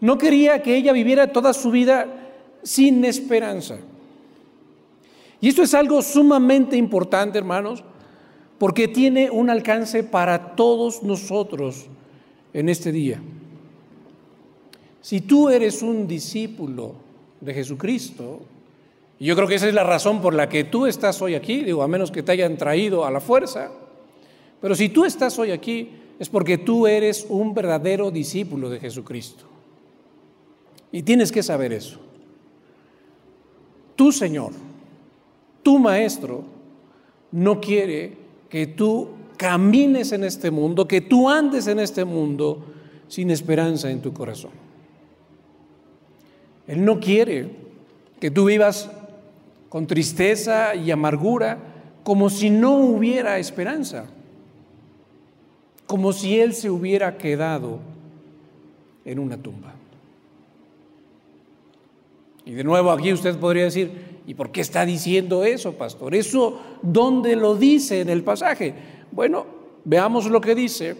no 0.00 0.18
quería 0.18 0.62
que 0.62 0.76
ella 0.76 0.92
viviera 0.92 1.32
toda 1.32 1.54
su 1.54 1.70
vida 1.70 2.06
sin 2.62 3.04
esperanza. 3.04 3.78
Y 5.40 5.48
esto 5.48 5.62
es 5.62 5.72
algo 5.72 6.02
sumamente 6.02 6.76
importante, 6.76 7.38
hermanos, 7.38 7.82
porque 8.58 8.88
tiene 8.88 9.30
un 9.30 9.48
alcance 9.48 10.02
para 10.02 10.54
todos 10.54 11.02
nosotros 11.02 11.86
en 12.52 12.68
este 12.68 12.92
día. 12.92 13.22
Si 15.00 15.20
tú 15.20 15.48
eres 15.48 15.82
un 15.82 16.06
discípulo 16.06 16.94
de 17.40 17.54
Jesucristo, 17.54 18.40
y 19.18 19.24
yo 19.24 19.34
creo 19.34 19.48
que 19.48 19.54
esa 19.54 19.68
es 19.68 19.74
la 19.74 19.84
razón 19.84 20.20
por 20.20 20.34
la 20.34 20.48
que 20.48 20.64
tú 20.64 20.86
estás 20.86 21.20
hoy 21.22 21.34
aquí, 21.34 21.64
digo, 21.64 21.82
a 21.82 21.88
menos 21.88 22.10
que 22.10 22.22
te 22.22 22.32
hayan 22.32 22.56
traído 22.56 23.04
a 23.04 23.10
la 23.10 23.20
fuerza, 23.20 23.70
pero 24.60 24.74
si 24.74 24.88
tú 24.88 25.04
estás 25.04 25.38
hoy 25.38 25.52
aquí 25.52 25.90
es 26.18 26.28
porque 26.28 26.58
tú 26.58 26.86
eres 26.86 27.26
un 27.28 27.54
verdadero 27.54 28.10
discípulo 28.10 28.70
de 28.70 28.80
Jesucristo. 28.80 29.44
Y 30.92 31.02
tienes 31.02 31.30
que 31.30 31.42
saber 31.42 31.72
eso. 31.72 31.98
Tu 33.96 34.12
Señor, 34.12 34.52
tu 35.62 35.78
maestro 35.78 36.44
no 37.32 37.60
quiere 37.60 38.16
que 38.48 38.66
tú 38.66 39.08
camines 39.36 40.12
en 40.12 40.24
este 40.24 40.50
mundo, 40.50 40.88
que 40.88 41.00
tú 41.00 41.28
andes 41.28 41.66
en 41.66 41.80
este 41.80 42.04
mundo 42.04 42.64
sin 43.08 43.30
esperanza 43.30 43.90
en 43.90 44.00
tu 44.00 44.12
corazón. 44.12 44.52
Él 46.66 46.84
no 46.84 46.98
quiere 46.98 47.50
que 48.20 48.30
tú 48.30 48.46
vivas 48.46 48.90
con 49.68 49.86
tristeza 49.86 50.74
y 50.74 50.90
amargura 50.90 51.58
como 52.04 52.30
si 52.30 52.50
no 52.50 52.76
hubiera 52.76 53.38
esperanza, 53.38 54.06
como 55.86 56.12
si 56.12 56.38
Él 56.38 56.54
se 56.54 56.70
hubiera 56.70 57.18
quedado 57.18 57.80
en 59.04 59.18
una 59.18 59.36
tumba. 59.36 59.74
Y 62.44 62.52
de 62.52 62.62
nuevo 62.62 62.90
aquí 62.92 63.12
usted 63.12 63.36
podría 63.36 63.64
decir, 63.64 64.16
¿Y 64.26 64.34
por 64.34 64.50
qué 64.50 64.60
está 64.60 64.84
diciendo 64.84 65.44
eso, 65.44 65.74
pastor? 65.74 66.14
¿Eso 66.14 66.60
dónde 66.82 67.36
lo 67.36 67.54
dice 67.54 68.00
en 68.00 68.10
el 68.10 68.24
pasaje? 68.24 68.74
Bueno, 69.12 69.46
veamos 69.84 70.26
lo 70.26 70.40
que 70.40 70.56
dice 70.56 70.96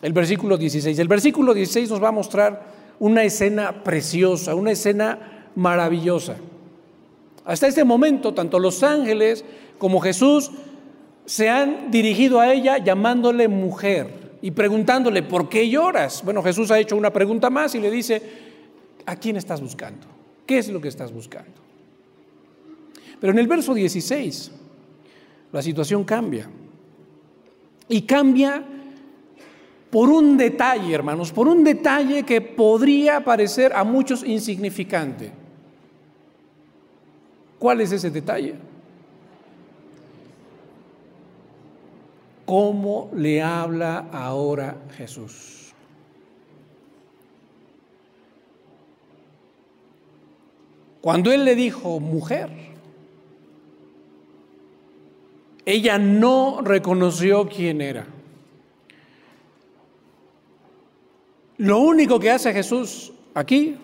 el 0.00 0.12
versículo 0.14 0.56
16. 0.56 0.98
El 0.98 1.08
versículo 1.08 1.52
16 1.52 1.90
nos 1.90 2.02
va 2.02 2.08
a 2.08 2.12
mostrar 2.12 2.74
una 2.98 3.24
escena 3.24 3.84
preciosa, 3.84 4.54
una 4.54 4.72
escena 4.72 5.50
maravillosa. 5.54 6.36
Hasta 7.46 7.68
este 7.68 7.84
momento, 7.84 8.34
tanto 8.34 8.58
los 8.58 8.82
ángeles 8.82 9.44
como 9.78 10.00
Jesús 10.00 10.50
se 11.24 11.48
han 11.48 11.92
dirigido 11.92 12.40
a 12.40 12.52
ella 12.52 12.78
llamándole 12.78 13.46
mujer 13.46 14.38
y 14.42 14.50
preguntándole, 14.50 15.22
¿por 15.22 15.48
qué 15.48 15.68
lloras? 15.70 16.22
Bueno, 16.24 16.42
Jesús 16.42 16.72
ha 16.72 16.78
hecho 16.78 16.96
una 16.96 17.12
pregunta 17.12 17.48
más 17.48 17.74
y 17.76 17.80
le 17.80 17.90
dice, 17.90 18.20
¿a 19.06 19.14
quién 19.14 19.36
estás 19.36 19.60
buscando? 19.60 20.08
¿Qué 20.44 20.58
es 20.58 20.68
lo 20.68 20.80
que 20.80 20.88
estás 20.88 21.12
buscando? 21.12 21.52
Pero 23.20 23.32
en 23.32 23.38
el 23.38 23.46
verso 23.46 23.74
16 23.74 24.50
la 25.52 25.62
situación 25.62 26.02
cambia. 26.02 26.50
Y 27.88 28.02
cambia 28.02 28.64
por 29.88 30.10
un 30.10 30.36
detalle, 30.36 30.92
hermanos, 30.92 31.30
por 31.30 31.46
un 31.46 31.62
detalle 31.62 32.24
que 32.24 32.40
podría 32.40 33.24
parecer 33.24 33.72
a 33.72 33.84
muchos 33.84 34.24
insignificante. 34.24 35.45
¿Cuál 37.58 37.80
es 37.80 37.92
ese 37.92 38.10
detalle? 38.10 38.54
¿Cómo 42.44 43.10
le 43.14 43.42
habla 43.42 44.08
ahora 44.12 44.76
Jesús? 44.96 45.74
Cuando 51.00 51.32
Él 51.32 51.44
le 51.44 51.54
dijo, 51.54 52.00
mujer, 52.00 52.50
ella 55.64 55.98
no 55.98 56.60
reconoció 56.62 57.48
quién 57.48 57.80
era. 57.80 58.06
Lo 61.58 61.78
único 61.78 62.20
que 62.20 62.30
hace 62.30 62.52
Jesús 62.52 63.12
aquí 63.34 63.76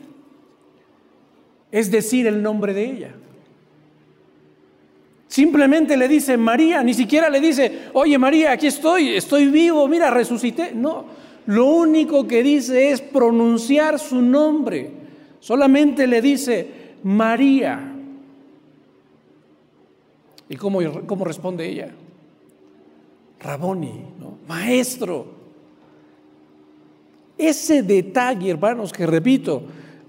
es 1.71 1.91
decir 1.91 2.27
el 2.27 2.43
nombre 2.43 2.75
de 2.75 2.85
ella. 2.85 3.15
Simplemente 5.33 5.97
le 5.97 6.09
dice 6.09 6.37
María, 6.37 6.83
ni 6.83 6.93
siquiera 6.93 7.31
le 7.31 7.41
dice, 7.41 7.89
oye 7.95 8.19
María, 8.19 8.53
aquí 8.53 8.67
estoy, 8.67 9.15
estoy 9.15 9.47
vivo, 9.47 9.89
mira, 9.89 10.11
resucité. 10.11 10.73
No, 10.75 11.07
lo 11.47 11.65
único 11.69 12.29
que 12.29 12.43
dice 12.43 12.91
es 12.91 13.01
pronunciar 13.01 13.99
su 13.99 14.21
nombre. 14.21 14.91
Solamente 15.41 16.07
le 16.07 16.21
dice 16.21 16.69
María. 17.05 17.95
¿Y 20.51 20.57
cómo, 20.57 20.81
cómo 21.07 21.25
responde 21.25 21.67
ella? 21.67 21.89
Raboni, 23.41 24.03
maestro. 24.47 25.29
Ese 27.39 27.83
detalle, 27.83 28.51
hermanos, 28.51 28.93
que 28.93 29.07
repito, 29.07 29.63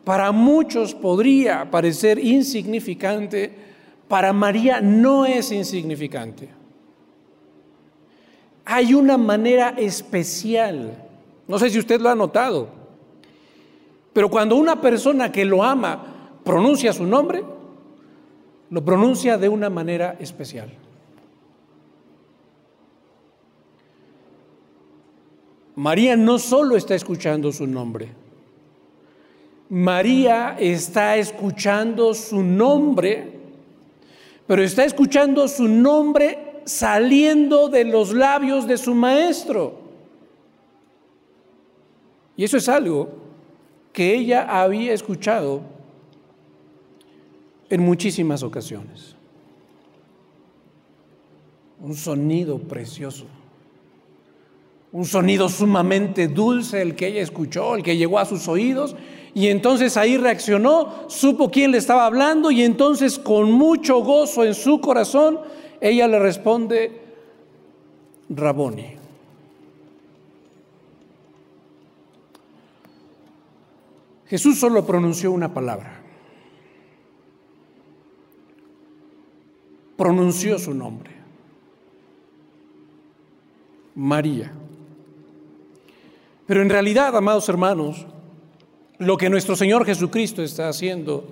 para 0.04 0.34
muchos 0.34 0.94
podría 0.94 1.72
parecer 1.72 2.20
insignificante, 2.20 3.72
para 4.08 4.34
María 4.34 4.82
no 4.82 5.26
es 5.26 5.52
insignificante. 5.52 6.50
Hay 8.66 8.94
una 8.94 9.18
manera 9.18 9.70
especial, 9.78 10.94
no 11.48 11.60
sé 11.60 11.70
si 11.70 11.80
usted 11.80 12.00
lo 12.00 12.10
ha 12.10 12.16
notado, 12.16 12.70
pero 14.14 14.30
cuando 14.30 14.56
una 14.56 14.80
persona 14.80 15.32
que 15.32 15.44
lo 15.44 15.64
ama 15.64 16.32
pronuncia 16.44 16.94
su 16.94 17.06
nombre, 17.06 17.44
lo 18.70 18.86
pronuncia 18.86 19.38
de 19.38 19.50
una 19.50 19.70
manera 19.70 20.16
especial. 20.20 20.72
María 25.76 26.16
no 26.16 26.38
solo 26.38 26.76
está 26.76 26.94
escuchando 26.94 27.52
su 27.52 27.66
nombre, 27.66 28.10
María 29.70 30.56
está 30.60 31.18
escuchando 31.18 32.14
su 32.14 32.44
nombre, 32.44 33.40
pero 34.48 34.64
está 34.64 34.84
escuchando 34.84 35.48
su 35.48 35.68
nombre 35.68 36.62
saliendo 36.66 37.70
de 37.70 37.86
los 37.86 38.14
labios 38.14 38.68
de 38.68 38.78
su 38.78 38.94
maestro. 38.96 39.82
Y 42.36 42.44
eso 42.44 42.58
es 42.58 42.68
algo 42.68 43.10
que 43.92 44.16
ella 44.16 44.62
había 44.62 44.94
escuchado 44.94 45.62
en 47.70 47.82
muchísimas 47.82 48.44
ocasiones. 48.44 49.16
Un 51.80 51.96
sonido 51.96 52.58
precioso 52.58 53.26
un 54.94 55.06
sonido 55.06 55.50
sumamente 55.50 56.28
dulce 56.28 56.80
el 56.84 56.96
que 56.96 57.08
ella 57.08 57.22
escuchó, 57.24 57.76
el 57.76 57.82
que 57.82 57.98
llegó 57.98 58.20
a 58.20 58.26
sus 58.26 58.48
oídos, 58.48 58.96
y 59.36 59.48
entonces 59.48 59.98
ahí 59.98 60.18
reaccionó, 60.18 61.10
supo 61.10 61.50
quién 61.50 61.72
le 61.72 61.80
estaba 61.80 62.06
hablando, 62.06 62.52
y 62.52 62.64
entonces 62.64 63.18
con 63.18 63.52
mucho 63.52 64.00
gozo 64.00 64.44
en 64.44 64.54
su 64.54 64.80
corazón, 64.80 65.40
ella 65.82 66.08
le 66.08 66.20
responde, 66.20 67.02
Raboni. 68.30 68.98
Jesús 74.28 74.60
solo 74.60 74.86
pronunció 74.86 75.32
una 75.32 75.54
palabra. 75.54 76.00
Pronunció 79.96 80.58
su 80.58 80.74
nombre. 80.74 81.12
María. 83.96 84.52
Pero 86.48 86.62
en 86.62 86.70
realidad, 86.70 87.16
amados 87.16 87.48
hermanos, 87.48 88.08
lo 89.00 89.18
que 89.18 89.30
nuestro 89.30 89.56
Señor 89.56 89.86
Jesucristo 89.86 90.44
está 90.44 90.70
haciendo 90.70 91.26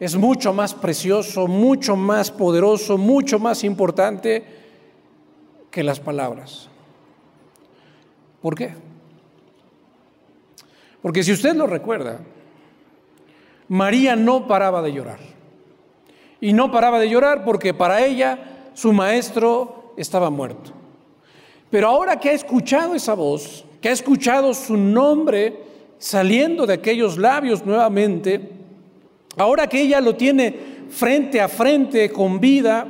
es 0.00 0.16
mucho 0.16 0.52
más 0.52 0.74
precioso, 0.74 1.46
mucho 1.46 1.94
más 1.96 2.30
poderoso, 2.30 2.98
mucho 2.98 3.38
más 3.38 3.62
importante 3.62 4.44
que 5.70 5.82
las 5.82 6.00
palabras. 6.00 6.68
¿Por 8.40 8.56
qué? 8.56 8.74
Porque 11.00 11.22
si 11.22 11.32
usted 11.32 11.54
lo 11.54 11.66
recuerda, 11.66 12.20
María 13.68 14.16
no 14.16 14.46
paraba 14.48 14.82
de 14.82 14.92
llorar. 14.92 15.20
Y 16.40 16.52
no 16.52 16.72
paraba 16.72 16.98
de 16.98 17.08
llorar 17.08 17.44
porque 17.44 17.72
para 17.72 18.04
ella 18.04 18.70
su 18.74 18.92
maestro 18.92 19.94
estaba 19.96 20.30
muerto. 20.30 20.72
Pero 21.70 21.88
ahora 21.88 22.18
que 22.18 22.30
ha 22.30 22.32
escuchado 22.32 22.94
esa 22.94 23.14
voz, 23.14 23.64
que 23.80 23.88
ha 23.88 23.92
escuchado 23.92 24.52
su 24.52 24.76
nombre 24.76 25.71
saliendo 26.02 26.66
de 26.66 26.74
aquellos 26.74 27.16
labios 27.16 27.64
nuevamente, 27.64 28.50
ahora 29.36 29.68
que 29.68 29.82
ella 29.82 30.00
lo 30.00 30.16
tiene 30.16 30.52
frente 30.90 31.40
a 31.40 31.48
frente 31.48 32.10
con 32.10 32.40
vida, 32.40 32.88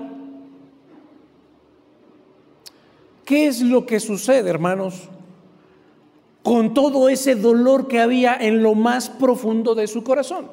¿qué 3.27 3.49
es 3.49 3.61
lo 3.61 3.85
que 3.85 4.01
sucede, 4.01 4.49
hermanos? 4.49 5.11
Con 6.43 6.73
todo 6.73 7.11
ese 7.11 7.35
dolor 7.35 7.87
que 7.87 8.01
había 8.01 8.35
en 8.37 8.63
lo 8.63 8.75
más 8.75 9.11
profundo 9.11 9.75
de 9.75 9.87
su 9.89 10.03
corazón. 10.03 10.51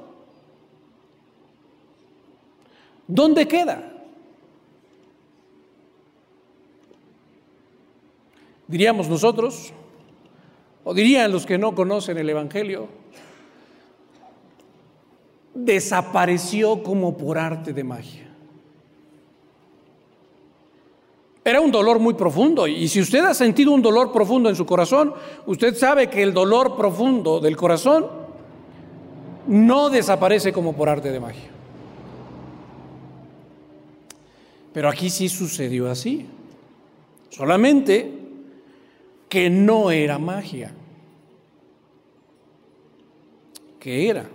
¿Dónde 3.07 3.47
queda? 3.47 3.89
Diríamos 8.67 9.07
nosotros, 9.07 9.71
o 10.83 10.93
dirían 10.93 11.31
los 11.31 11.45
que 11.45 11.57
no 11.57 11.75
conocen 11.75 12.17
el 12.17 12.29
Evangelio, 12.29 12.87
desapareció 15.53 16.83
como 16.83 17.17
por 17.17 17.37
arte 17.37 17.73
de 17.73 17.83
magia. 17.83 18.29
Era 21.43 21.61
un 21.61 21.71
dolor 21.71 21.99
muy 21.99 22.13
profundo 22.13 22.67
y 22.67 22.87
si 22.87 23.01
usted 23.01 23.25
ha 23.25 23.33
sentido 23.33 23.71
un 23.71 23.81
dolor 23.81 24.11
profundo 24.11 24.49
en 24.49 24.55
su 24.55 24.65
corazón, 24.65 25.13
usted 25.47 25.75
sabe 25.75 26.09
que 26.09 26.21
el 26.21 26.33
dolor 26.33 26.75
profundo 26.75 27.39
del 27.39 27.57
corazón 27.57 28.05
no 29.47 29.89
desaparece 29.89 30.53
como 30.53 30.73
por 30.73 30.89
arte 30.89 31.11
de 31.11 31.19
magia. 31.19 31.49
Pero 34.73 34.89
aquí 34.89 35.09
sí 35.09 35.27
sucedió 35.27 35.89
así. 35.89 36.27
Solamente 37.29 38.18
que 39.29 39.49
no 39.49 39.91
era 39.91 40.17
magia. 40.17 40.71
¿Qué 43.79 44.09
era? 44.09 44.25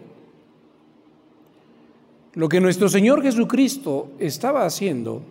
Lo 2.35 2.49
que 2.49 2.61
nuestro 2.61 2.89
Señor 2.89 3.23
Jesucristo 3.23 4.13
estaba 4.19 4.65
haciendo 4.65 5.23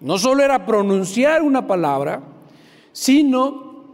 no 0.00 0.16
solo 0.18 0.42
era 0.42 0.64
pronunciar 0.64 1.42
una 1.42 1.66
palabra, 1.66 2.22
sino 2.92 3.84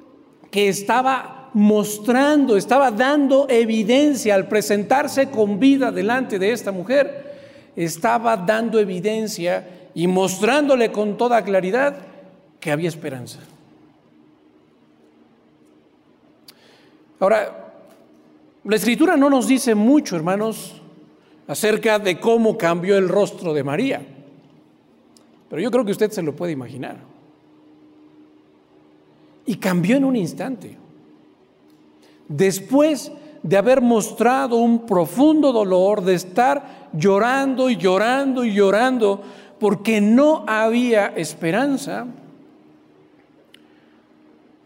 que 0.51 0.69
estaba 0.69 1.51
mostrando, 1.55 2.57
estaba 2.57 2.91
dando 2.91 3.47
evidencia 3.49 4.35
al 4.35 4.49
presentarse 4.49 5.31
con 5.31 5.59
vida 5.59 5.91
delante 5.91 6.39
de 6.39 6.53
esta 6.53 6.73
mujer, 6.73 7.73
estaba 7.77 8.37
dando 8.37 8.79
evidencia 8.79 9.89
y 9.95 10.07
mostrándole 10.07 10.93
con 10.93 11.17
toda 11.17 11.43
claridad 11.43 11.97
que 12.61 12.71
había 12.71 12.89
esperanza. 12.89 13.41
Ahora, 17.25 17.73
la 18.65 18.77
escritura 18.77 19.17
no 19.17 19.31
nos 19.31 19.47
dice 19.47 19.75
mucho, 19.75 20.15
hermanos, 20.15 20.75
acerca 21.49 21.99
de 21.99 22.21
cómo 22.21 22.59
cambió 22.59 22.99
el 22.99 23.09
rostro 23.09 23.55
de 23.55 23.65
María, 23.65 24.07
pero 25.49 25.63
yo 25.63 25.71
creo 25.71 25.87
que 25.87 25.93
usted 25.93 26.11
se 26.11 26.21
lo 26.21 26.37
puede 26.37 26.53
imaginar. 26.53 26.99
Y 29.47 29.57
cambió 29.57 29.97
en 29.97 30.05
un 30.05 30.17
instante. 30.17 30.77
Después 32.29 33.11
de 33.43 33.57
haber 33.57 33.81
mostrado 33.81 34.57
un 34.57 34.85
profundo 34.85 35.51
dolor, 35.51 36.03
de 36.03 36.17
estar 36.17 36.91
llorando 36.93 37.71
y 37.71 37.79
llorando 37.79 38.45
y 38.45 38.53
llorando, 38.53 39.23
porque 39.59 40.03
no 40.03 40.45
había 40.47 41.07
esperanza, 41.07 42.07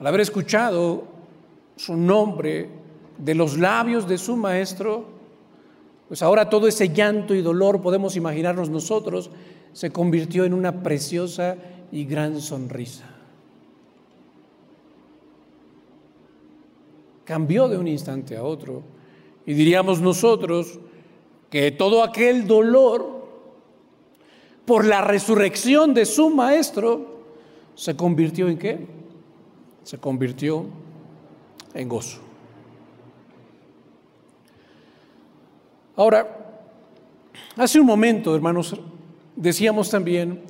al 0.01 0.07
haber 0.09 0.23
escuchado 0.23 1.18
su 1.79 1.97
nombre 1.97 2.69
de 3.19 3.35
los 3.35 3.57
labios 3.57 4.09
de 4.09 4.19
su 4.19 4.37
maestro, 4.37 5.05
pues 6.09 6.23
ahora 6.23 6.51
todo 6.51 6.67
ese 6.67 6.89
llanto 6.89 7.35
y 7.35 7.41
dolor, 7.41 7.81
podemos 7.81 8.17
imaginarnos 8.17 8.69
nosotros, 8.69 9.31
se 9.73 9.91
convirtió 9.91 10.45
en 10.45 10.55
una 10.55 10.83
preciosa 10.83 11.57
y 11.93 12.05
gran 12.05 12.41
sonrisa. 12.41 13.05
Cambió 17.25 17.69
de 17.69 17.79
un 17.79 17.87
instante 17.87 18.37
a 18.37 18.43
otro. 18.43 18.83
Y 19.47 19.55
diríamos 19.55 20.01
nosotros 20.01 20.81
que 21.51 21.71
todo 21.71 22.03
aquel 22.03 22.47
dolor 22.47 23.19
por 24.65 24.85
la 24.85 25.03
resurrección 25.03 25.95
de 25.95 26.07
su 26.07 26.31
maestro 26.31 27.19
se 27.75 27.95
convirtió 27.97 28.49
en 28.49 28.59
qué? 28.59 28.87
Se 29.85 29.99
convirtió 29.99 30.67
en 31.79 31.89
gozo. 31.89 32.19
Ahora, 35.97 36.61
hace 37.57 37.81
un 37.81 37.87
momento, 37.87 38.35
hermanos, 38.35 38.75
decíamos 39.37 39.89
también 39.89 40.43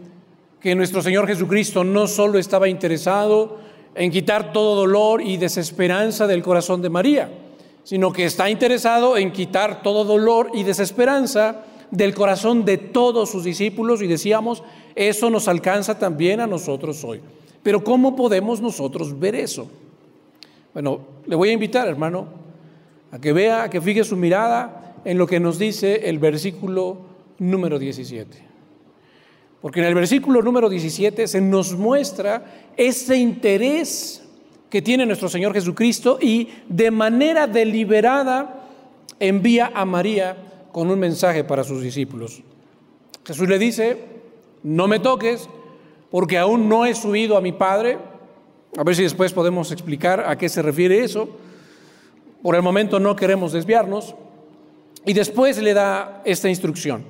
que 0.60 0.74
nuestro 0.74 1.02
Señor 1.02 1.26
Jesucristo 1.26 1.84
no 1.84 2.06
solo 2.06 2.38
estaba 2.38 2.68
interesado 2.68 3.58
en 3.94 4.10
quitar 4.10 4.52
todo 4.52 4.74
dolor 4.74 5.22
y 5.22 5.36
desesperanza 5.36 6.26
del 6.26 6.42
corazón 6.42 6.82
de 6.82 6.90
María, 6.90 7.30
sino 7.84 8.12
que 8.12 8.24
está 8.24 8.50
interesado 8.50 9.16
en 9.16 9.32
quitar 9.32 9.82
todo 9.82 10.04
dolor 10.04 10.50
y 10.54 10.62
desesperanza 10.62 11.64
del 11.90 12.14
corazón 12.14 12.64
de 12.64 12.78
todos 12.78 13.30
sus 13.30 13.44
discípulos 13.44 14.02
y 14.02 14.06
decíamos, 14.06 14.62
eso 14.94 15.30
nos 15.30 15.48
alcanza 15.48 15.98
también 15.98 16.40
a 16.40 16.46
nosotros 16.46 17.02
hoy. 17.04 17.20
Pero 17.62 17.84
¿cómo 17.84 18.16
podemos 18.16 18.60
nosotros 18.60 19.18
ver 19.18 19.34
eso? 19.34 19.68
Bueno, 20.74 21.00
le 21.26 21.36
voy 21.36 21.50
a 21.50 21.52
invitar, 21.52 21.88
hermano, 21.88 22.26
a 23.10 23.18
que 23.18 23.32
vea, 23.32 23.64
a 23.64 23.70
que 23.70 23.80
fije 23.80 24.04
su 24.04 24.16
mirada 24.16 24.96
en 25.04 25.18
lo 25.18 25.26
que 25.26 25.40
nos 25.40 25.58
dice 25.58 26.08
el 26.08 26.18
versículo 26.18 26.98
número 27.38 27.78
17. 27.78 28.48
Porque 29.60 29.80
en 29.80 29.86
el 29.86 29.94
versículo 29.94 30.42
número 30.42 30.68
17 30.68 31.26
se 31.26 31.40
nos 31.40 31.74
muestra 31.74 32.70
ese 32.76 33.16
interés 33.16 34.22
que 34.70 34.82
tiene 34.82 35.06
nuestro 35.06 35.28
Señor 35.28 35.52
Jesucristo 35.52 36.18
y 36.20 36.48
de 36.68 36.90
manera 36.90 37.46
deliberada 37.46 38.68
envía 39.18 39.72
a 39.74 39.84
María 39.84 40.36
con 40.72 40.90
un 40.90 40.98
mensaje 40.98 41.42
para 41.42 41.64
sus 41.64 41.82
discípulos. 41.82 42.42
Jesús 43.24 43.48
le 43.48 43.58
dice, 43.58 43.98
no 44.62 44.86
me 44.86 45.00
toques 45.00 45.48
porque 46.10 46.38
aún 46.38 46.68
no 46.68 46.86
he 46.86 46.94
subido 46.94 47.36
a 47.36 47.40
mi 47.40 47.52
Padre. 47.52 47.98
A 48.76 48.84
ver 48.84 48.94
si 48.94 49.02
después 49.02 49.32
podemos 49.32 49.72
explicar 49.72 50.24
a 50.26 50.36
qué 50.36 50.48
se 50.48 50.62
refiere 50.62 51.02
eso. 51.02 51.28
Por 52.42 52.54
el 52.54 52.62
momento 52.62 53.00
no 53.00 53.16
queremos 53.16 53.52
desviarnos. 53.52 54.14
Y 55.04 55.12
después 55.12 55.60
le 55.62 55.74
da 55.74 56.22
esta 56.24 56.48
instrucción. 56.48 57.04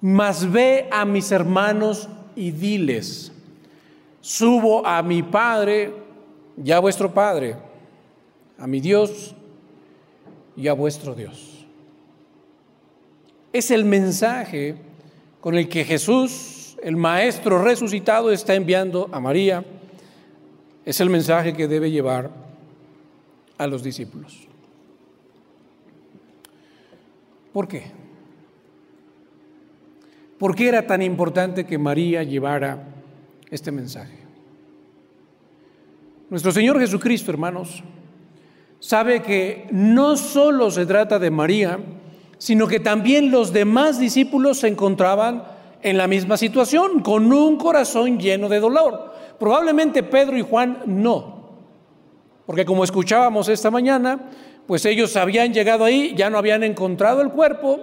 Mas 0.00 0.50
ve 0.50 0.88
a 0.90 1.04
mis 1.04 1.30
hermanos 1.30 2.08
y 2.34 2.50
diles, 2.50 3.32
subo 4.20 4.86
a 4.86 5.02
mi 5.02 5.22
Padre 5.22 5.92
y 6.62 6.70
a 6.72 6.78
vuestro 6.78 7.12
Padre, 7.12 7.56
a 8.58 8.66
mi 8.66 8.80
Dios 8.80 9.34
y 10.56 10.68
a 10.68 10.72
vuestro 10.72 11.14
Dios. 11.14 11.66
Es 13.52 13.70
el 13.70 13.84
mensaje 13.84 14.76
con 15.40 15.56
el 15.56 15.68
que 15.68 15.84
Jesús, 15.84 16.76
el 16.82 16.96
Maestro 16.96 17.62
resucitado, 17.62 18.30
está 18.32 18.54
enviando 18.54 19.08
a 19.12 19.20
María. 19.20 19.64
Es 20.84 21.00
el 21.00 21.10
mensaje 21.10 21.54
que 21.54 21.68
debe 21.68 21.90
llevar 21.90 22.30
a 23.58 23.66
los 23.66 23.82
discípulos. 23.82 24.48
¿Por 27.52 27.68
qué? 27.68 27.90
¿Por 30.38 30.54
qué 30.54 30.68
era 30.68 30.86
tan 30.86 31.02
importante 31.02 31.66
que 31.66 31.76
María 31.76 32.22
llevara 32.22 32.82
este 33.50 33.70
mensaje? 33.70 34.18
Nuestro 36.30 36.52
Señor 36.52 36.78
Jesucristo, 36.78 37.30
hermanos, 37.30 37.82
sabe 38.78 39.20
que 39.20 39.66
no 39.72 40.16
solo 40.16 40.70
se 40.70 40.86
trata 40.86 41.18
de 41.18 41.30
María, 41.30 41.78
sino 42.38 42.66
que 42.68 42.80
también 42.80 43.30
los 43.30 43.52
demás 43.52 43.98
discípulos 43.98 44.60
se 44.60 44.68
encontraban 44.68 45.44
en 45.82 45.98
la 45.98 46.06
misma 46.06 46.36
situación, 46.36 47.00
con 47.00 47.32
un 47.32 47.56
corazón 47.56 48.18
lleno 48.18 48.48
de 48.48 48.60
dolor. 48.60 49.09
Probablemente 49.40 50.02
Pedro 50.02 50.36
y 50.36 50.42
Juan 50.42 50.82
no, 50.84 51.48
porque 52.44 52.66
como 52.66 52.84
escuchábamos 52.84 53.48
esta 53.48 53.70
mañana, 53.70 54.20
pues 54.66 54.84
ellos 54.84 55.16
habían 55.16 55.54
llegado 55.54 55.86
ahí, 55.86 56.14
ya 56.14 56.28
no 56.28 56.36
habían 56.36 56.62
encontrado 56.62 57.22
el 57.22 57.30
cuerpo, 57.30 57.80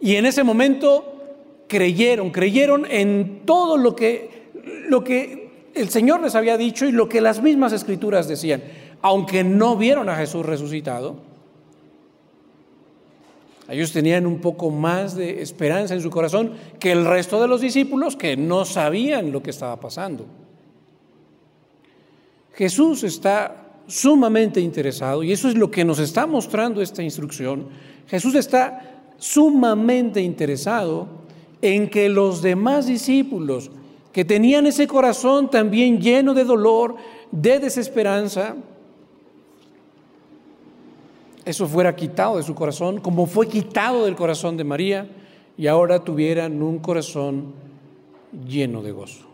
y 0.00 0.16
en 0.16 0.26
ese 0.26 0.44
momento 0.44 1.64
creyeron, 1.66 2.30
creyeron 2.30 2.84
en 2.90 3.40
todo 3.46 3.78
lo 3.78 3.96
que, 3.96 4.50
lo 4.86 5.02
que 5.02 5.70
el 5.74 5.88
Señor 5.88 6.20
les 6.20 6.34
había 6.34 6.58
dicho 6.58 6.84
y 6.84 6.92
lo 6.92 7.08
que 7.08 7.22
las 7.22 7.40
mismas 7.40 7.72
escrituras 7.72 8.28
decían, 8.28 8.62
aunque 9.00 9.42
no 9.44 9.76
vieron 9.76 10.10
a 10.10 10.16
Jesús 10.16 10.44
resucitado, 10.44 11.16
ellos 13.72 13.92
tenían 13.92 14.26
un 14.26 14.38
poco 14.38 14.70
más 14.70 15.16
de 15.16 15.40
esperanza 15.40 15.94
en 15.94 16.02
su 16.02 16.10
corazón 16.10 16.52
que 16.78 16.92
el 16.92 17.06
resto 17.06 17.40
de 17.40 17.48
los 17.48 17.60
discípulos 17.60 18.16
que 18.16 18.36
no 18.36 18.64
sabían 18.64 19.32
lo 19.32 19.42
que 19.42 19.50
estaba 19.50 19.80
pasando. 19.80 20.26
Jesús 22.54 23.02
está 23.02 23.80
sumamente 23.86 24.60
interesado 24.60 25.22
y 25.22 25.32
eso 25.32 25.48
es 25.48 25.54
lo 25.54 25.70
que 25.70 25.84
nos 25.84 25.98
está 25.98 26.26
mostrando 26.26 26.82
esta 26.82 27.02
instrucción. 27.02 27.68
Jesús 28.08 28.34
está 28.34 29.00
sumamente 29.16 30.20
interesado 30.20 31.08
en 31.62 31.88
que 31.88 32.08
los 32.08 32.42
demás 32.42 32.86
discípulos 32.86 33.70
que 34.12 34.24
tenían 34.24 34.66
ese 34.66 34.86
corazón 34.86 35.48
también 35.48 36.00
lleno 36.00 36.34
de 36.34 36.44
dolor, 36.44 36.96
de 37.30 37.58
desesperanza, 37.58 38.56
eso 41.44 41.66
fuera 41.66 41.96
quitado 41.96 42.36
de 42.36 42.42
su 42.42 42.54
corazón, 42.54 43.00
como 43.00 43.26
fue 43.26 43.48
quitado 43.48 44.04
del 44.04 44.14
corazón 44.14 44.56
de 44.56 44.64
María, 44.64 45.08
y 45.56 45.66
ahora 45.66 46.02
tuvieran 46.02 46.62
un 46.62 46.78
corazón 46.78 47.52
lleno 48.46 48.82
de 48.82 48.92
gozo. 48.92 49.26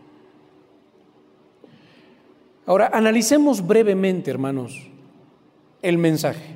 Ahora, 2.65 2.91
analicemos 2.93 3.65
brevemente, 3.65 4.29
hermanos, 4.29 4.87
el 5.81 5.97
mensaje, 5.97 6.55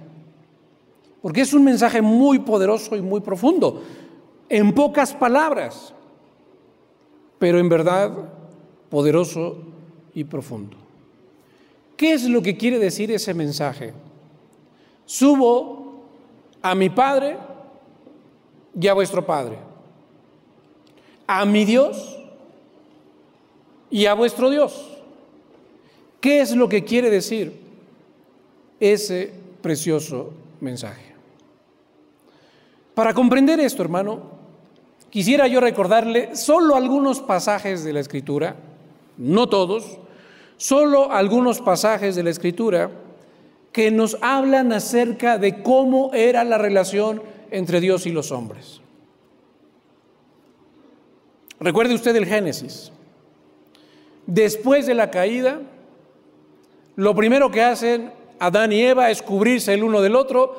porque 1.22 1.42
es 1.42 1.54
un 1.54 1.64
mensaje 1.64 2.02
muy 2.02 2.40
poderoso 2.40 2.96
y 2.96 3.02
muy 3.02 3.22
profundo. 3.22 3.82
En 4.50 4.74
pocas 4.74 5.14
palabras, 5.14 5.94
pero 7.40 7.58
en 7.60 7.70
verdad 7.70 8.12
poderoso 8.90 9.58
y 10.14 10.24
profundo. 10.24 10.78
¿Qué 11.98 12.14
es 12.14 12.26
lo 12.26 12.42
que 12.42 12.58
quiere 12.58 12.78
decir 12.78 13.12
ese 13.12 13.34
mensaje? 13.34 13.94
Subo 15.14 16.06
a 16.62 16.74
mi 16.74 16.90
Padre 16.90 17.38
y 18.80 18.88
a 18.88 18.94
vuestro 18.94 19.24
Padre, 19.26 19.58
a 21.28 21.46
mi 21.46 21.66
Dios 21.66 22.18
y 23.92 24.08
a 24.08 24.16
vuestro 24.16 24.50
Dios. 24.50 24.90
¿Qué 26.20 26.42
es 26.42 26.56
lo 26.56 26.68
que 26.68 26.84
quiere 26.84 27.10
decir 27.10 27.54
ese 28.80 29.32
precioso 29.62 30.32
mensaje? 30.62 31.14
Para 32.96 33.14
comprender 33.14 33.60
esto, 33.60 33.84
hermano, 33.84 34.34
Quisiera 35.14 35.46
yo 35.46 35.60
recordarle 35.60 36.36
solo 36.36 36.76
algunos 36.76 37.20
pasajes 37.20 37.84
de 37.84 37.94
la 37.94 38.00
Escritura, 38.00 38.56
no 39.20 39.48
todos, 39.48 40.00
solo 40.58 41.12
algunos 41.12 41.62
pasajes 41.62 42.16
de 42.16 42.24
la 42.24 42.32
Escritura 42.32 42.90
que 43.74 43.90
nos 43.92 44.18
hablan 44.22 44.72
acerca 44.72 45.38
de 45.38 45.64
cómo 45.64 46.14
era 46.14 46.44
la 46.44 46.58
relación 46.58 47.22
entre 47.50 47.82
Dios 47.82 48.06
y 48.06 48.12
los 48.12 48.32
hombres. 48.32 48.82
Recuerde 51.60 51.96
usted 51.96 52.16
el 52.16 52.28
Génesis. 52.28 52.92
Después 54.28 54.86
de 54.86 54.94
la 54.94 55.10
caída, 55.10 55.60
lo 56.96 57.16
primero 57.16 57.50
que 57.50 57.64
hacen 57.64 58.12
Adán 58.40 58.72
y 58.72 58.82
Eva 58.82 59.10
es 59.10 59.22
cubrirse 59.22 59.74
el 59.74 59.84
uno 59.84 60.02
del 60.02 60.16
otro, 60.16 60.56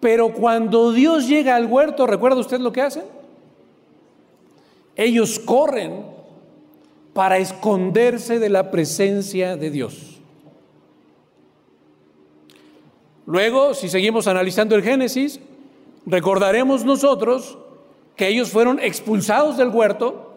pero 0.00 0.32
cuando 0.32 0.92
Dios 0.92 1.28
llega 1.28 1.54
al 1.54 1.66
huerto, 1.66 2.06
¿recuerda 2.06 2.40
usted 2.40 2.60
lo 2.60 2.72
que 2.72 2.82
hacen? 2.82 3.04
Ellos 4.96 5.38
corren 5.38 6.06
para 7.12 7.38
esconderse 7.38 8.38
de 8.38 8.48
la 8.48 8.70
presencia 8.70 9.56
de 9.56 9.70
Dios. 9.70 10.17
Luego, 13.28 13.74
si 13.74 13.90
seguimos 13.90 14.26
analizando 14.26 14.74
el 14.74 14.82
Génesis, 14.82 15.38
recordaremos 16.06 16.86
nosotros 16.86 17.58
que 18.16 18.26
ellos 18.26 18.48
fueron 18.48 18.80
expulsados 18.80 19.58
del 19.58 19.68
huerto 19.68 20.32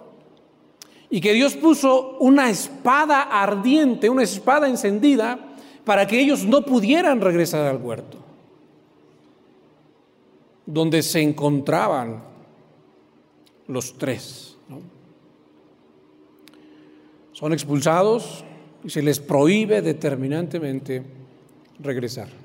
y 1.10 1.21
que 1.21 1.32
Dios 1.32 1.56
puso 1.56 2.17
una 2.19 2.49
espada 2.49 3.21
ardiente, 3.21 4.10
una 4.10 4.23
espada 4.23 4.67
encendida, 4.67 5.39
para 5.86 6.06
que 6.06 6.19
ellos 6.19 6.43
no 6.43 6.63
pudieran 6.63 7.21
regresar 7.21 7.65
al 7.65 7.77
huerto, 7.77 8.17
donde 10.65 11.01
se 11.01 11.21
encontraban 11.21 12.21
los 13.67 13.97
tres. 13.97 14.58
Son 17.32 17.54
expulsados 17.54 18.43
y 18.84 18.89
se 18.89 19.01
les 19.01 19.21
prohíbe 19.21 19.82
determinantemente 19.82 21.04
regresar. 21.80 22.40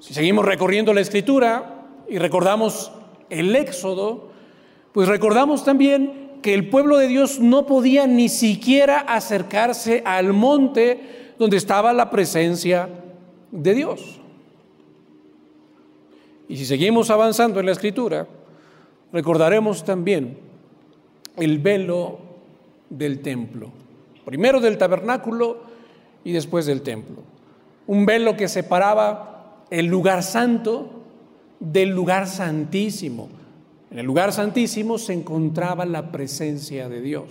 Si 0.00 0.14
seguimos 0.14 0.46
recorriendo 0.46 0.94
la 0.94 1.02
escritura 1.02 1.86
y 2.08 2.18
recordamos 2.18 2.90
el 3.28 3.54
éxodo, 3.54 4.30
pues 4.92 5.08
recordamos 5.08 5.62
también 5.62 6.30
que 6.42 6.54
el 6.54 6.70
pueblo 6.70 6.96
de 6.96 7.06
Dios 7.06 7.38
no 7.38 7.66
podía 7.66 8.06
ni 8.06 8.30
siquiera 8.30 9.00
acercarse 9.00 10.02
al 10.06 10.32
monte 10.32 11.34
donde 11.38 11.58
estaba 11.58 11.92
la 11.92 12.10
presencia 12.10 12.88
de 13.50 13.74
Dios. 13.74 14.20
Y 16.48 16.56
si 16.56 16.64
seguimos 16.64 17.10
avanzando 17.10 17.60
en 17.60 17.66
la 17.66 17.72
escritura, 17.72 18.26
recordaremos 19.12 19.84
también 19.84 20.38
el 21.36 21.58
velo 21.58 22.18
del 22.88 23.20
templo, 23.20 23.70
primero 24.24 24.60
del 24.60 24.78
tabernáculo 24.78 25.58
y 26.24 26.32
después 26.32 26.64
del 26.64 26.80
templo. 26.80 27.22
Un 27.86 28.06
velo 28.06 28.36
que 28.36 28.48
separaba 28.48 29.39
el 29.70 29.86
lugar 29.86 30.22
santo 30.22 30.90
del 31.60 31.90
lugar 31.90 32.26
santísimo. 32.26 33.28
En 33.90 33.98
el 33.98 34.06
lugar 34.06 34.32
santísimo 34.32 34.98
se 34.98 35.12
encontraba 35.12 35.84
la 35.84 36.10
presencia 36.10 36.88
de 36.88 37.00
Dios. 37.00 37.30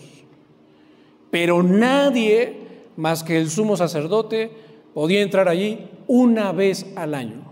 Pero 1.31 1.61
nadie 1.63 2.57
más 2.95 3.23
que 3.23 3.37
el 3.37 3.49
sumo 3.49 3.77
sacerdote 3.77 4.51
podía 4.93 5.21
entrar 5.21 5.47
allí 5.47 5.87
una 6.07 6.51
vez 6.51 6.85
al 6.95 7.13
año. 7.13 7.49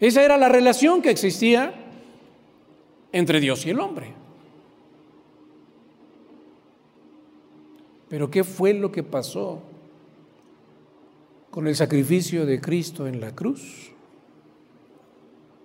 Esa 0.00 0.22
era 0.22 0.36
la 0.36 0.48
relación 0.48 1.00
que 1.00 1.10
existía 1.10 1.72
entre 3.12 3.40
Dios 3.40 3.64
y 3.64 3.70
el 3.70 3.80
hombre. 3.80 4.12
Pero 8.08 8.30
¿qué 8.30 8.44
fue 8.44 8.74
lo 8.74 8.92
que 8.92 9.02
pasó 9.02 9.62
con 11.54 11.68
el 11.68 11.76
sacrificio 11.76 12.46
de 12.46 12.60
Cristo 12.60 13.06
en 13.06 13.20
la 13.20 13.32
cruz? 13.32 13.92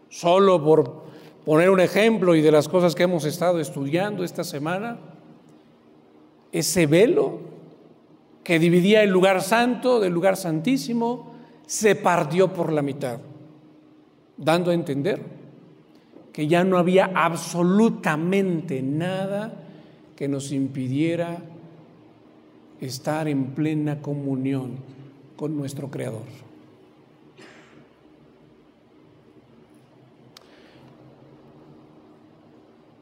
Solo 0.10 0.64
por 0.64 1.06
poner 1.44 1.72
un 1.72 1.80
ejemplo 1.80 2.36
y 2.36 2.42
de 2.42 2.52
las 2.52 2.70
cosas 2.70 2.94
que 2.94 3.02
hemos 3.02 3.26
estado 3.26 3.60
estudiando 3.60 4.24
esta 4.24 4.44
semana, 4.44 5.00
ese 6.52 6.86
velo 6.86 7.40
que 8.44 8.60
dividía 8.60 9.02
el 9.02 9.10
lugar 9.10 9.42
santo 9.42 10.00
del 10.00 10.14
lugar 10.14 10.38
santísimo 10.38 11.34
se 11.66 11.96
partió 11.96 12.54
por 12.54 12.72
la 12.72 12.84
mitad, 12.84 13.20
dando 14.38 14.70
a 14.70 14.76
entender 14.76 15.24
que 16.32 16.46
ya 16.46 16.64
no 16.64 16.78
había 16.78 17.10
absolutamente 17.16 18.84
nada 18.84 19.56
que 20.16 20.28
nos 20.28 20.52
impidiera 20.52 21.40
estar 22.80 23.28
en 23.28 23.56
plena 23.56 24.04
comunión 24.04 24.99
con 25.40 25.56
nuestro 25.56 25.90
Creador. 25.90 26.26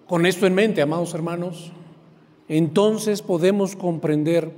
Con 0.06 0.24
esto 0.28 0.46
en 0.46 0.54
mente, 0.54 0.84
amados 0.84 1.16
hermanos, 1.16 1.72
entonces 2.48 3.24
podemos 3.24 3.76
comprender 3.76 4.52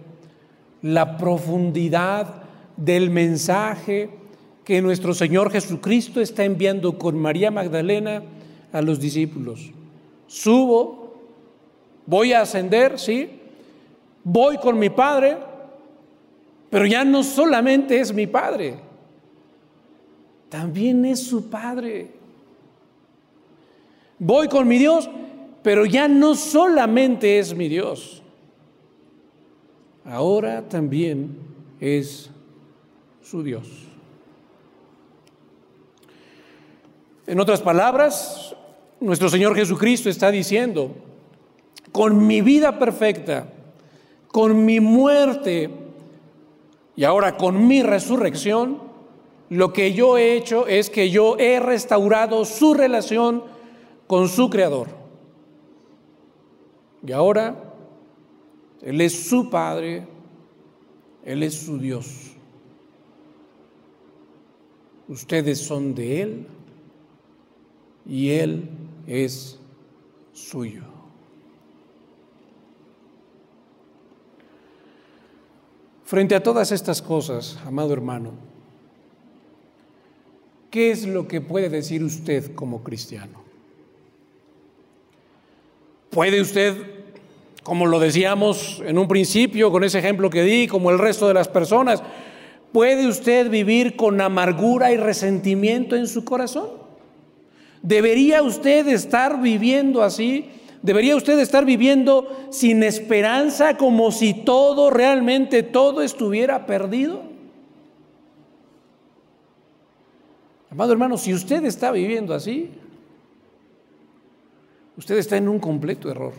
la 0.81 1.15
profundidad 1.15 2.43
del 2.75 3.11
mensaje 3.11 4.09
que 4.65 4.81
nuestro 4.81 5.13
Señor 5.13 5.49
Jesucristo 5.49 6.19
está 6.19 6.43
enviando 6.43 6.99
con 6.99 7.17
María 7.17 7.49
Magdalena 7.49 8.23
a 8.73 8.81
los 8.81 8.99
discípulos. 8.99 9.71
Subo, 10.27 11.13
voy 12.05 12.33
a 12.33 12.41
ascender, 12.41 12.99
sí, 12.99 13.39
voy 14.25 14.57
con 14.57 14.77
mi 14.77 14.89
Padre, 14.89 15.48
pero 16.69 16.85
ya 16.85 17.03
no 17.03 17.23
solamente 17.23 17.99
es 17.99 18.13
mi 18.13 18.27
Padre, 18.27 18.75
también 20.49 21.05
es 21.05 21.23
su 21.23 21.49
Padre. 21.49 22.11
Voy 24.19 24.47
con 24.47 24.67
mi 24.67 24.77
Dios, 24.77 25.09
pero 25.63 25.85
ya 25.85 26.07
no 26.07 26.35
solamente 26.35 27.39
es 27.39 27.55
mi 27.55 27.67
Dios, 27.67 28.21
ahora 30.05 30.67
también 30.67 31.37
es 31.79 32.29
su 33.21 33.43
Dios. 33.43 33.67
En 37.25 37.39
otras 37.39 37.61
palabras, 37.61 38.55
nuestro 38.99 39.29
Señor 39.29 39.55
Jesucristo 39.55 40.09
está 40.09 40.31
diciendo, 40.31 40.95
con 41.91 42.25
mi 42.25 42.41
vida 42.41 42.79
perfecta, 42.79 43.53
con 44.29 44.65
mi 44.65 44.79
muerte 44.79 45.69
y 46.99 47.05
ahora 47.05 47.37
con 47.37 47.65
mi 47.65 47.81
resurrección, 47.81 48.77
lo 49.47 49.71
que 49.71 49.93
yo 49.93 50.17
he 50.17 50.35
hecho 50.35 50.67
es 50.67 50.89
que 50.89 51.09
yo 51.09 51.37
he 51.37 51.61
restaurado 51.61 52.43
su 52.43 52.73
relación 52.73 53.41
con 54.05 54.27
su 54.27 54.49
Creador. 54.49 54.89
Y 57.07 57.13
ahora 57.13 57.73
Él 58.81 58.99
es 58.99 59.29
su 59.29 59.49
Padre, 59.49 60.05
Él 61.23 61.41
es 61.43 61.53
su 61.53 61.79
Dios. 61.79 62.33
Ustedes 65.07 65.57
son 65.57 65.95
de 65.95 66.21
Él 66.21 66.47
y 68.05 68.31
Él 68.31 68.69
es 69.07 69.57
suyo. 70.33 70.98
Frente 76.09 76.33
a 76.33 76.41
todas 76.41 76.71
estas 76.71 77.03
cosas, 77.03 77.59
amado 77.67 77.93
hermano, 77.93 78.31
¿qué 80.71 80.89
es 80.89 81.05
lo 81.05 81.27
que 81.27 81.39
puede 81.39 81.69
decir 81.69 82.03
usted 82.03 82.55
como 82.55 82.81
cristiano? 82.81 83.43
¿Puede 86.09 86.41
usted, 86.41 86.75
como 87.61 87.85
lo 87.85 87.99
decíamos 87.99 88.81
en 88.87 88.97
un 88.97 89.07
principio 89.07 89.69
con 89.69 89.83
ese 89.83 89.99
ejemplo 89.99 90.31
que 90.31 90.41
di, 90.41 90.65
como 90.65 90.89
el 90.89 90.97
resto 90.97 91.27
de 91.27 91.35
las 91.35 91.47
personas, 91.47 92.01
¿puede 92.73 93.05
usted 93.05 93.51
vivir 93.51 93.95
con 93.95 94.19
amargura 94.19 94.91
y 94.91 94.97
resentimiento 94.97 95.95
en 95.95 96.07
su 96.07 96.25
corazón? 96.25 96.69
¿Debería 97.83 98.41
usted 98.41 98.87
estar 98.87 99.39
viviendo 99.43 100.01
así? 100.01 100.49
¿Debería 100.81 101.15
usted 101.15 101.39
estar 101.39 101.65
viviendo 101.65 102.27
sin 102.51 102.83
esperanza 102.83 103.77
como 103.77 104.11
si 104.11 104.33
todo, 104.33 104.89
realmente 104.89 105.63
todo 105.63 106.01
estuviera 106.01 106.65
perdido? 106.65 107.23
Amado 110.71 110.91
hermano, 110.91 111.17
si 111.17 111.33
usted 111.33 111.65
está 111.65 111.91
viviendo 111.91 112.33
así, 112.33 112.69
Usted 114.99 115.17
está 115.17 115.37
en 115.37 115.47
un 115.47 115.59
completo 115.59 116.11
error. 116.11 116.33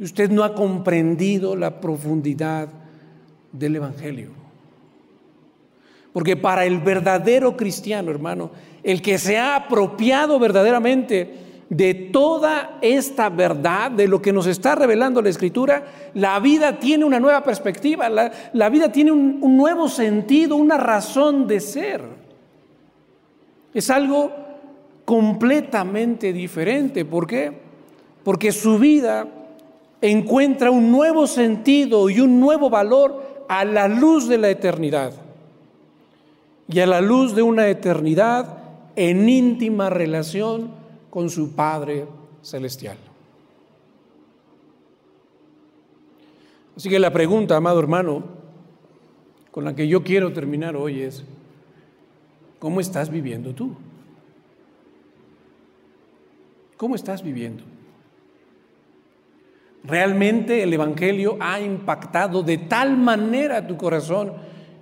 Usted 0.00 0.28
no 0.28 0.42
ha 0.42 0.56
comprendido 0.56 1.54
la 1.54 1.80
profundidad 1.80 2.68
del 3.52 3.76
Evangelio. 3.76 4.30
Porque 6.12 6.36
para 6.36 6.64
el 6.66 6.80
verdadero 6.80 7.56
cristiano, 7.56 8.10
hermano, 8.10 8.50
el 8.82 9.00
que 9.02 9.18
se 9.18 9.38
ha 9.38 9.54
apropiado 9.54 10.40
verdaderamente 10.40 11.32
de 11.70 11.94
toda 11.94 12.78
esta 12.82 13.28
verdad, 13.28 13.92
de 13.92 14.08
lo 14.08 14.20
que 14.20 14.32
nos 14.32 14.48
está 14.48 14.74
revelando 14.74 15.22
la 15.22 15.28
Escritura, 15.30 16.10
la 16.14 16.38
vida 16.40 16.80
tiene 16.80 17.04
una 17.04 17.20
nueva 17.20 17.44
perspectiva, 17.44 18.08
la, 18.08 18.68
vida 18.68 18.90
tiene 18.90 19.12
un, 19.12 19.38
un 19.40 19.56
nuevo 19.56 19.88
sentido, 19.88 20.56
una 20.56 20.76
razón 20.76 21.46
de 21.46 21.60
ser. 21.60 22.02
Es 23.72 23.88
algo 23.88 24.32
completamente 25.04 26.32
diferente. 26.32 27.04
¿Por 27.04 27.28
qué? 27.28 27.52
Porque 28.24 28.50
su 28.50 28.76
vida 28.76 29.28
encuentra 30.00 30.72
un 30.72 30.90
nuevo 30.90 31.28
sentido 31.28 32.10
y 32.10 32.18
un 32.18 32.40
nuevo 32.40 32.68
valor 32.68 33.44
a 33.48 33.64
la 33.64 33.86
luz 33.86 34.26
de 34.26 34.38
la 34.38 34.48
eternidad 34.48 35.12
y 36.68 36.80
a 36.80 36.86
la 36.86 37.00
luz 37.00 37.36
de 37.36 37.42
una 37.42 37.68
eternidad 37.68 38.58
en 38.96 39.28
íntima 39.28 39.88
relación 39.88 40.79
con 41.10 41.28
su 41.28 41.54
Padre 41.54 42.06
Celestial. 42.42 42.96
Así 46.76 46.88
que 46.88 46.98
la 46.98 47.12
pregunta, 47.12 47.56
amado 47.56 47.78
hermano, 47.78 48.24
con 49.50 49.64
la 49.64 49.74
que 49.74 49.88
yo 49.88 50.02
quiero 50.02 50.32
terminar 50.32 50.76
hoy 50.76 51.02
es, 51.02 51.24
¿cómo 52.58 52.80
estás 52.80 53.10
viviendo 53.10 53.54
tú? 53.54 53.76
¿Cómo 56.76 56.94
estás 56.94 57.22
viviendo? 57.22 57.64
¿Realmente 59.84 60.62
el 60.62 60.72
Evangelio 60.72 61.36
ha 61.40 61.60
impactado 61.60 62.42
de 62.42 62.58
tal 62.58 62.96
manera 62.96 63.66
tu 63.66 63.76
corazón 63.76 64.32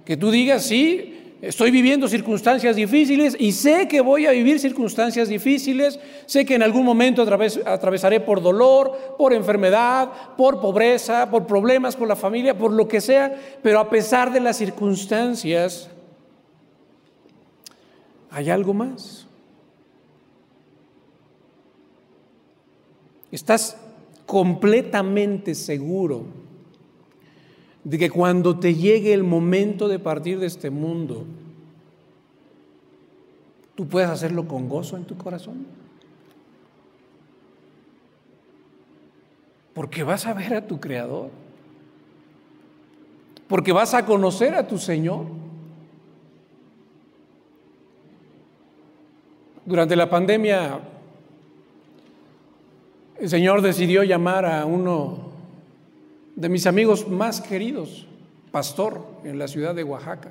que 0.04 0.16
tú 0.16 0.30
digas, 0.30 0.64
sí, 0.64 1.27
estoy 1.40 1.70
viviendo 1.70 2.08
circunstancias 2.08 2.74
difíciles 2.74 3.36
y 3.38 3.52
sé 3.52 3.86
que 3.86 4.00
voy 4.00 4.26
a 4.26 4.32
vivir 4.32 4.58
circunstancias 4.58 5.28
difíciles, 5.28 6.00
sé 6.26 6.44
que 6.44 6.54
en 6.54 6.62
algún 6.62 6.84
momento 6.84 7.22
atravesaré 7.22 8.20
por 8.20 8.42
dolor, 8.42 9.16
por 9.16 9.32
enfermedad, 9.32 10.10
por 10.36 10.60
pobreza, 10.60 11.30
por 11.30 11.46
problemas 11.46 11.96
con 11.96 12.08
la 12.08 12.16
familia, 12.16 12.58
por 12.58 12.72
lo 12.72 12.88
que 12.88 13.00
sea, 13.00 13.34
pero 13.62 13.78
a 13.78 13.88
pesar 13.88 14.32
de 14.32 14.40
las 14.40 14.56
circunstancias, 14.56 15.88
hay 18.30 18.50
algo 18.50 18.74
más. 18.74 19.26
Estás 23.30 23.76
completamente 24.26 25.54
seguro 25.54 26.47
de 27.88 27.96
que 27.96 28.10
cuando 28.10 28.58
te 28.58 28.74
llegue 28.74 29.14
el 29.14 29.24
momento 29.24 29.88
de 29.88 29.98
partir 29.98 30.38
de 30.38 30.46
este 30.46 30.68
mundo, 30.68 31.24
tú 33.74 33.88
puedas 33.88 34.10
hacerlo 34.10 34.46
con 34.46 34.68
gozo 34.68 34.98
en 34.98 35.04
tu 35.04 35.16
corazón. 35.16 35.64
Porque 39.72 40.02
vas 40.02 40.26
a 40.26 40.34
ver 40.34 40.52
a 40.52 40.66
tu 40.66 40.78
Creador. 40.78 41.30
Porque 43.46 43.72
vas 43.72 43.94
a 43.94 44.04
conocer 44.04 44.54
a 44.54 44.66
tu 44.66 44.76
Señor. 44.76 45.24
Durante 49.64 49.96
la 49.96 50.10
pandemia, 50.10 50.78
el 53.18 53.30
Señor 53.30 53.62
decidió 53.62 54.02
llamar 54.02 54.44
a 54.44 54.66
uno 54.66 55.27
de 56.38 56.48
mis 56.48 56.68
amigos 56.68 57.08
más 57.08 57.40
queridos, 57.40 58.06
pastor 58.52 59.04
en 59.24 59.40
la 59.40 59.48
ciudad 59.48 59.74
de 59.74 59.82
Oaxaca. 59.82 60.30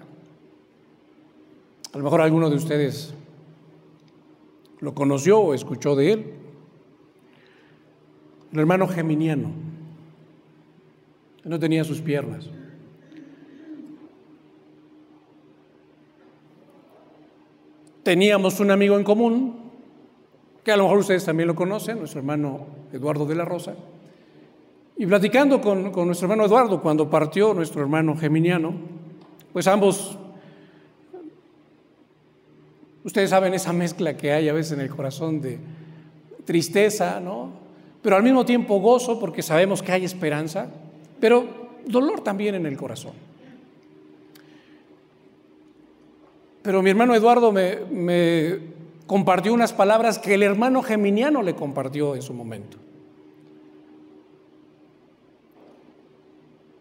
A 1.92 1.98
lo 1.98 2.04
mejor 2.06 2.22
alguno 2.22 2.50
de 2.50 2.56
ustedes 2.56 3.14
lo 4.80 4.96
conoció 4.96 5.40
o 5.40 5.54
escuchó 5.54 5.98
de 5.98 6.14
él. 6.14 6.34
El 8.54 8.60
hermano 8.60 8.88
Geminiano. 8.88 9.52
No 11.44 11.60
tenía 11.60 11.84
sus 11.84 12.00
piernas. 12.00 12.50
Teníamos 18.04 18.62
un 18.62 18.72
amigo 18.72 18.98
en 18.98 19.04
común, 19.04 19.72
que 20.64 20.72
a 20.72 20.78
lo 20.78 20.84
mejor 20.84 21.00
ustedes 21.00 21.26
también 21.26 21.48
lo 21.48 21.56
conocen, 21.56 22.00
nuestro 22.00 22.22
hermano 22.22 22.66
Eduardo 22.94 23.26
de 23.26 23.36
la 23.36 23.44
Rosa. 23.44 23.76
Y 24.98 25.06
platicando 25.06 25.62
con, 25.62 25.92
con 25.92 26.08
nuestro 26.08 26.26
hermano 26.26 26.46
Eduardo, 26.46 26.82
cuando 26.82 27.10
partió 27.10 27.54
nuestro 27.54 27.82
hermano 27.82 28.18
Geminiano, 28.18 28.74
pues 29.54 29.68
ambos, 29.68 30.18
ustedes 33.04 33.30
saben 33.30 33.54
esa 33.54 33.74
mezcla 33.74 34.18
que 34.18 34.32
hay 34.32 34.50
a 34.50 34.54
veces 34.54 34.74
en 34.74 34.82
el 34.82 34.90
corazón 34.90 35.40
de 35.42 35.60
tristeza, 36.46 37.20
¿no? 37.20 37.52
Pero 38.02 38.16
al 38.16 38.24
mismo 38.24 38.46
tiempo 38.46 38.80
gozo 38.80 39.20
porque 39.20 39.44
sabemos 39.44 39.84
que 39.84 39.92
hay 39.92 40.06
esperanza, 40.06 40.70
pero 41.20 41.46
dolor 41.86 42.22
también 42.22 42.56
en 42.56 42.66
el 42.66 42.78
corazón. 42.78 43.14
Pero 46.62 46.82
mi 46.82 46.90
hermano 46.90 47.16
Eduardo 47.16 47.52
me, 47.52 48.60
compartió 49.06 49.54
unas 49.54 49.74
palabras 49.74 50.20
que 50.20 50.34
el 50.34 50.44
hermano 50.44 50.82
Geminiano 50.82 51.42
le 51.42 51.56
compartió 51.56 52.16
en 52.16 52.22
su 52.22 52.34
momento. 52.34 52.78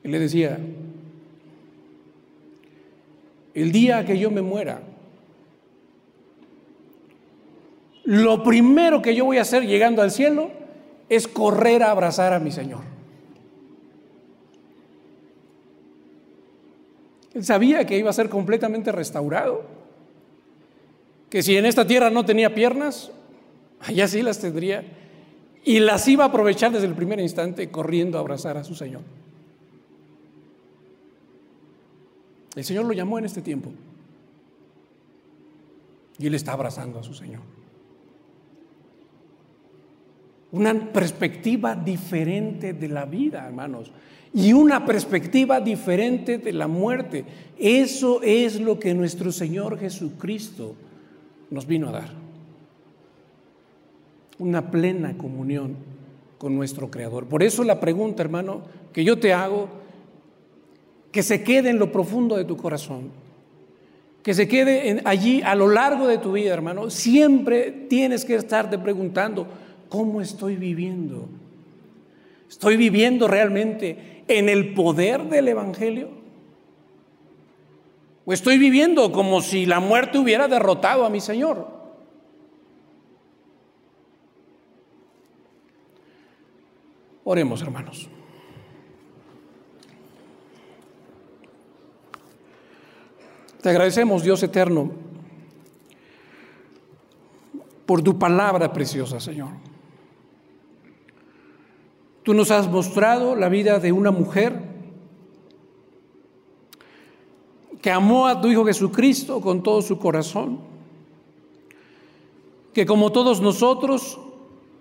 Él 0.06 0.12
le 0.12 0.20
decía, 0.20 0.56
el 3.54 3.72
día 3.72 4.04
que 4.04 4.16
yo 4.16 4.30
me 4.30 4.40
muera, 4.40 4.82
lo 8.04 8.44
primero 8.44 9.02
que 9.02 9.16
yo 9.16 9.24
voy 9.24 9.38
a 9.38 9.42
hacer 9.42 9.66
llegando 9.66 10.02
al 10.02 10.12
cielo 10.12 10.52
es 11.08 11.26
correr 11.26 11.82
a 11.82 11.90
abrazar 11.90 12.32
a 12.32 12.38
mi 12.38 12.52
Señor. 12.52 12.82
Él 17.34 17.44
sabía 17.44 17.84
que 17.84 17.98
iba 17.98 18.10
a 18.10 18.12
ser 18.12 18.28
completamente 18.28 18.92
restaurado 18.92 19.64
que 21.30 21.42
si 21.42 21.56
en 21.56 21.66
esta 21.66 21.84
tierra 21.84 22.10
no 22.10 22.24
tenía 22.24 22.54
piernas, 22.54 23.10
allá 23.80 24.06
sí 24.06 24.22
las 24.22 24.38
tendría, 24.38 24.84
y 25.64 25.80
las 25.80 26.06
iba 26.06 26.22
a 26.22 26.28
aprovechar 26.28 26.70
desde 26.70 26.86
el 26.86 26.94
primer 26.94 27.18
instante 27.18 27.72
corriendo 27.72 28.18
a 28.18 28.20
abrazar 28.20 28.56
a 28.56 28.62
su 28.62 28.76
Señor. 28.76 29.02
El 32.56 32.64
Señor 32.64 32.86
lo 32.86 32.92
llamó 32.94 33.18
en 33.18 33.26
este 33.26 33.42
tiempo 33.42 33.70
y 36.18 36.26
Él 36.26 36.34
está 36.34 36.52
abrazando 36.52 36.98
a 36.98 37.02
su 37.02 37.14
Señor. 37.14 37.42
Una 40.52 40.92
perspectiva 40.92 41.74
diferente 41.74 42.72
de 42.72 42.88
la 42.88 43.04
vida, 43.04 43.46
hermanos, 43.46 43.92
y 44.32 44.52
una 44.52 44.84
perspectiva 44.86 45.60
diferente 45.60 46.38
de 46.38 46.52
la 46.52 46.66
muerte. 46.66 47.24
Eso 47.58 48.22
es 48.22 48.58
lo 48.60 48.78
que 48.78 48.94
nuestro 48.94 49.32
Señor 49.32 49.78
Jesucristo 49.78 50.74
nos 51.50 51.66
vino 51.66 51.88
a 51.88 51.92
dar. 51.92 52.10
Una 54.38 54.70
plena 54.70 55.16
comunión 55.16 55.76
con 56.38 56.54
nuestro 56.54 56.90
Creador. 56.90 57.26
Por 57.26 57.42
eso 57.42 57.64
la 57.64 57.80
pregunta, 57.80 58.22
hermano, 58.22 58.62
que 58.92 59.04
yo 59.04 59.18
te 59.18 59.32
hago, 59.32 59.68
que 61.12 61.22
se 61.22 61.42
quede 61.42 61.70
en 61.70 61.78
lo 61.78 61.92
profundo 61.92 62.36
de 62.36 62.44
tu 62.44 62.56
corazón, 62.56 63.10
que 64.22 64.34
se 64.34 64.48
quede 64.48 65.00
allí 65.04 65.40
a 65.42 65.54
lo 65.54 65.68
largo 65.68 66.08
de 66.08 66.18
tu 66.18 66.32
vida, 66.32 66.52
hermano, 66.52 66.90
siempre 66.90 67.70
tienes 67.70 68.24
que 68.24 68.34
estarte 68.34 68.78
preguntando, 68.78 69.46
¿cómo 69.88 70.20
estoy 70.20 70.56
viviendo? 70.56 71.28
¿Estoy 72.48 72.76
viviendo 72.76 73.28
realmente 73.28 74.24
en 74.28 74.48
el 74.48 74.74
poder 74.74 75.24
del 75.24 75.48
Evangelio? 75.48 76.08
¿O 78.24 78.32
estoy 78.32 78.58
viviendo 78.58 79.12
como 79.12 79.40
si 79.40 79.66
la 79.66 79.78
muerte 79.78 80.18
hubiera 80.18 80.48
derrotado 80.48 81.04
a 81.04 81.10
mi 81.10 81.20
Señor? 81.20 81.68
Oremos, 87.22 87.62
hermanos. 87.62 88.08
Te 93.66 93.70
agradecemos, 93.70 94.22
Dios 94.22 94.40
eterno, 94.44 94.92
por 97.84 98.00
tu 98.00 98.16
palabra 98.16 98.72
preciosa, 98.72 99.18
Señor. 99.18 99.48
Tú 102.22 102.32
nos 102.32 102.52
has 102.52 102.70
mostrado 102.70 103.34
la 103.34 103.48
vida 103.48 103.80
de 103.80 103.90
una 103.90 104.12
mujer 104.12 104.62
que 107.82 107.90
amó 107.90 108.28
a 108.28 108.40
tu 108.40 108.46
Hijo 108.46 108.64
Jesucristo 108.64 109.40
con 109.40 109.64
todo 109.64 109.82
su 109.82 109.98
corazón, 109.98 110.60
que 112.72 112.86
como 112.86 113.10
todos 113.10 113.40
nosotros 113.40 114.20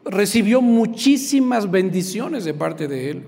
recibió 0.03 0.61
muchísimas 0.61 1.71
bendiciones 1.71 2.45
de 2.45 2.53
parte 2.53 2.87
de 2.87 3.09
Él. 3.09 3.27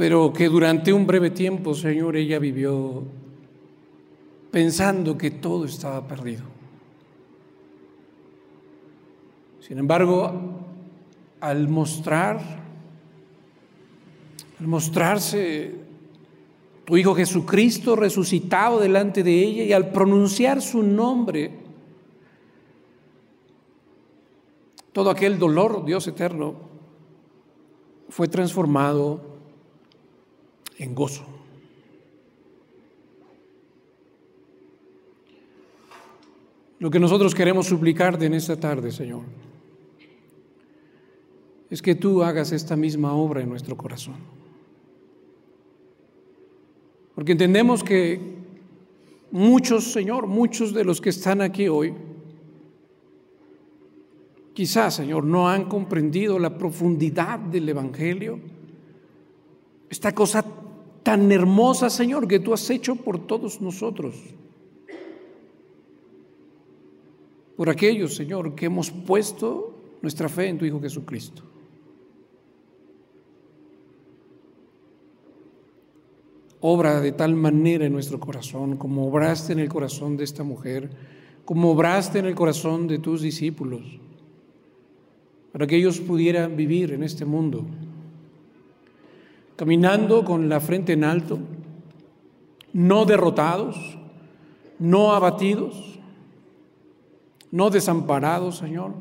Pero 0.00 0.32
que 0.32 0.48
durante 0.48 0.94
un 0.94 1.06
breve 1.06 1.28
tiempo, 1.28 1.74
Señor, 1.74 2.16
ella 2.16 2.38
vivió 2.38 3.02
pensando 4.50 5.18
que 5.18 5.30
todo 5.30 5.66
estaba 5.66 6.08
perdido. 6.08 6.44
Sin 9.60 9.76
embargo, 9.76 10.32
al 11.42 11.68
mostrar 11.68 12.40
al 14.58 14.66
mostrarse 14.66 15.74
tu 16.86 16.96
Hijo 16.96 17.14
Jesucristo 17.14 17.94
resucitado 17.94 18.80
delante 18.80 19.22
de 19.22 19.38
ella 19.38 19.64
y 19.64 19.74
al 19.74 19.90
pronunciar 19.90 20.62
su 20.62 20.82
nombre, 20.82 21.50
todo 24.92 25.10
aquel 25.10 25.38
dolor, 25.38 25.84
Dios 25.84 26.06
eterno, 26.06 26.54
fue 28.08 28.28
transformado 28.28 29.28
en 30.80 30.94
gozo. 30.94 31.24
Lo 36.78 36.90
que 36.90 36.98
nosotros 36.98 37.34
queremos 37.34 37.66
suplicarte 37.66 38.24
en 38.24 38.32
esta 38.32 38.58
tarde, 38.58 38.90
Señor, 38.90 39.20
es 41.68 41.82
que 41.82 41.94
tú 41.94 42.22
hagas 42.22 42.52
esta 42.52 42.74
misma 42.74 43.12
obra 43.12 43.42
en 43.42 43.50
nuestro 43.50 43.76
corazón. 43.76 44.16
Porque 47.14 47.32
entendemos 47.32 47.84
que 47.84 48.18
muchos, 49.30 49.92
Señor, 49.92 50.26
muchos 50.26 50.72
de 50.72 50.84
los 50.84 51.02
que 51.02 51.10
están 51.10 51.42
aquí 51.42 51.68
hoy, 51.68 51.92
quizás, 54.54 54.94
Señor, 54.94 55.24
no 55.24 55.50
han 55.50 55.68
comprendido 55.68 56.38
la 56.38 56.56
profundidad 56.56 57.38
del 57.38 57.68
Evangelio. 57.68 58.40
Esta 59.90 60.14
cosa 60.14 60.42
tan 61.02 61.30
hermosa, 61.32 61.90
Señor, 61.90 62.28
que 62.28 62.40
tú 62.40 62.52
has 62.52 62.68
hecho 62.70 62.96
por 62.96 63.26
todos 63.26 63.60
nosotros. 63.60 64.16
Por 67.56 67.68
aquellos, 67.68 68.14
Señor, 68.14 68.54
que 68.54 68.66
hemos 68.66 68.90
puesto 68.90 69.74
nuestra 70.02 70.28
fe 70.28 70.48
en 70.48 70.58
tu 70.58 70.64
Hijo 70.64 70.80
Jesucristo. 70.80 71.50
obra 76.60 77.00
de 77.00 77.12
tal 77.12 77.34
manera 77.34 77.86
en 77.86 77.92
nuestro 77.92 78.20
corazón, 78.20 78.76
como 78.76 79.08
obraste 79.08 79.52
en 79.52 79.58
el 79.58 79.68
corazón 79.68 80.16
de 80.16 80.24
esta 80.24 80.44
mujer, 80.44 80.90
como 81.44 81.70
obraste 81.70 82.18
en 82.18 82.26
el 82.26 82.34
corazón 82.34 82.86
de 82.86 82.98
tus 82.98 83.22
discípulos, 83.22 83.82
para 85.52 85.66
que 85.66 85.76
ellos 85.76 86.00
pudieran 86.00 86.56
vivir 86.56 86.92
en 86.92 87.02
este 87.02 87.24
mundo, 87.24 87.64
caminando 89.60 90.24
con 90.24 90.48
la 90.48 90.58
frente 90.58 90.94
en 90.94 91.04
alto, 91.04 91.38
no 92.72 93.04
derrotados, 93.04 93.76
no 94.78 95.12
abatidos, 95.12 95.98
no 97.50 97.68
desamparados, 97.68 98.56
Señor, 98.56 98.94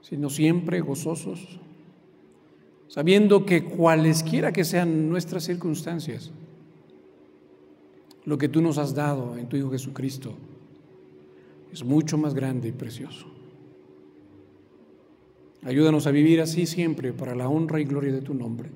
sino 0.00 0.28
siempre 0.28 0.80
gozosos 0.80 1.60
sabiendo 2.88 3.46
que 3.46 3.62
cualesquiera 3.62 4.50
que 4.50 4.64
sean 4.64 5.08
nuestras 5.08 5.44
circunstancias, 5.44 6.32
lo 8.24 8.38
que 8.38 8.48
tú 8.48 8.60
nos 8.60 8.78
has 8.78 8.92
dado 8.92 9.36
en 9.36 9.48
tu 9.48 9.56
Hijo 9.56 9.70
Jesucristo 9.70 10.34
es 11.72 11.84
mucho 11.84 12.18
más 12.18 12.34
grande 12.34 12.66
y 12.66 12.72
precioso. 12.72 13.37
Ayúdanos 15.64 16.06
a 16.06 16.10
vivir 16.10 16.40
así 16.40 16.66
siempre 16.66 17.12
para 17.12 17.34
la 17.34 17.48
honra 17.48 17.80
y 17.80 17.84
gloria 17.84 18.12
de 18.12 18.22
tu 18.22 18.34
nombre. 18.34 18.70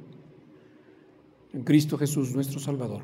En 1.52 1.62
Cristo 1.64 1.96
Jesús 1.98 2.34
nuestro 2.34 2.58
Salvador. 2.58 3.02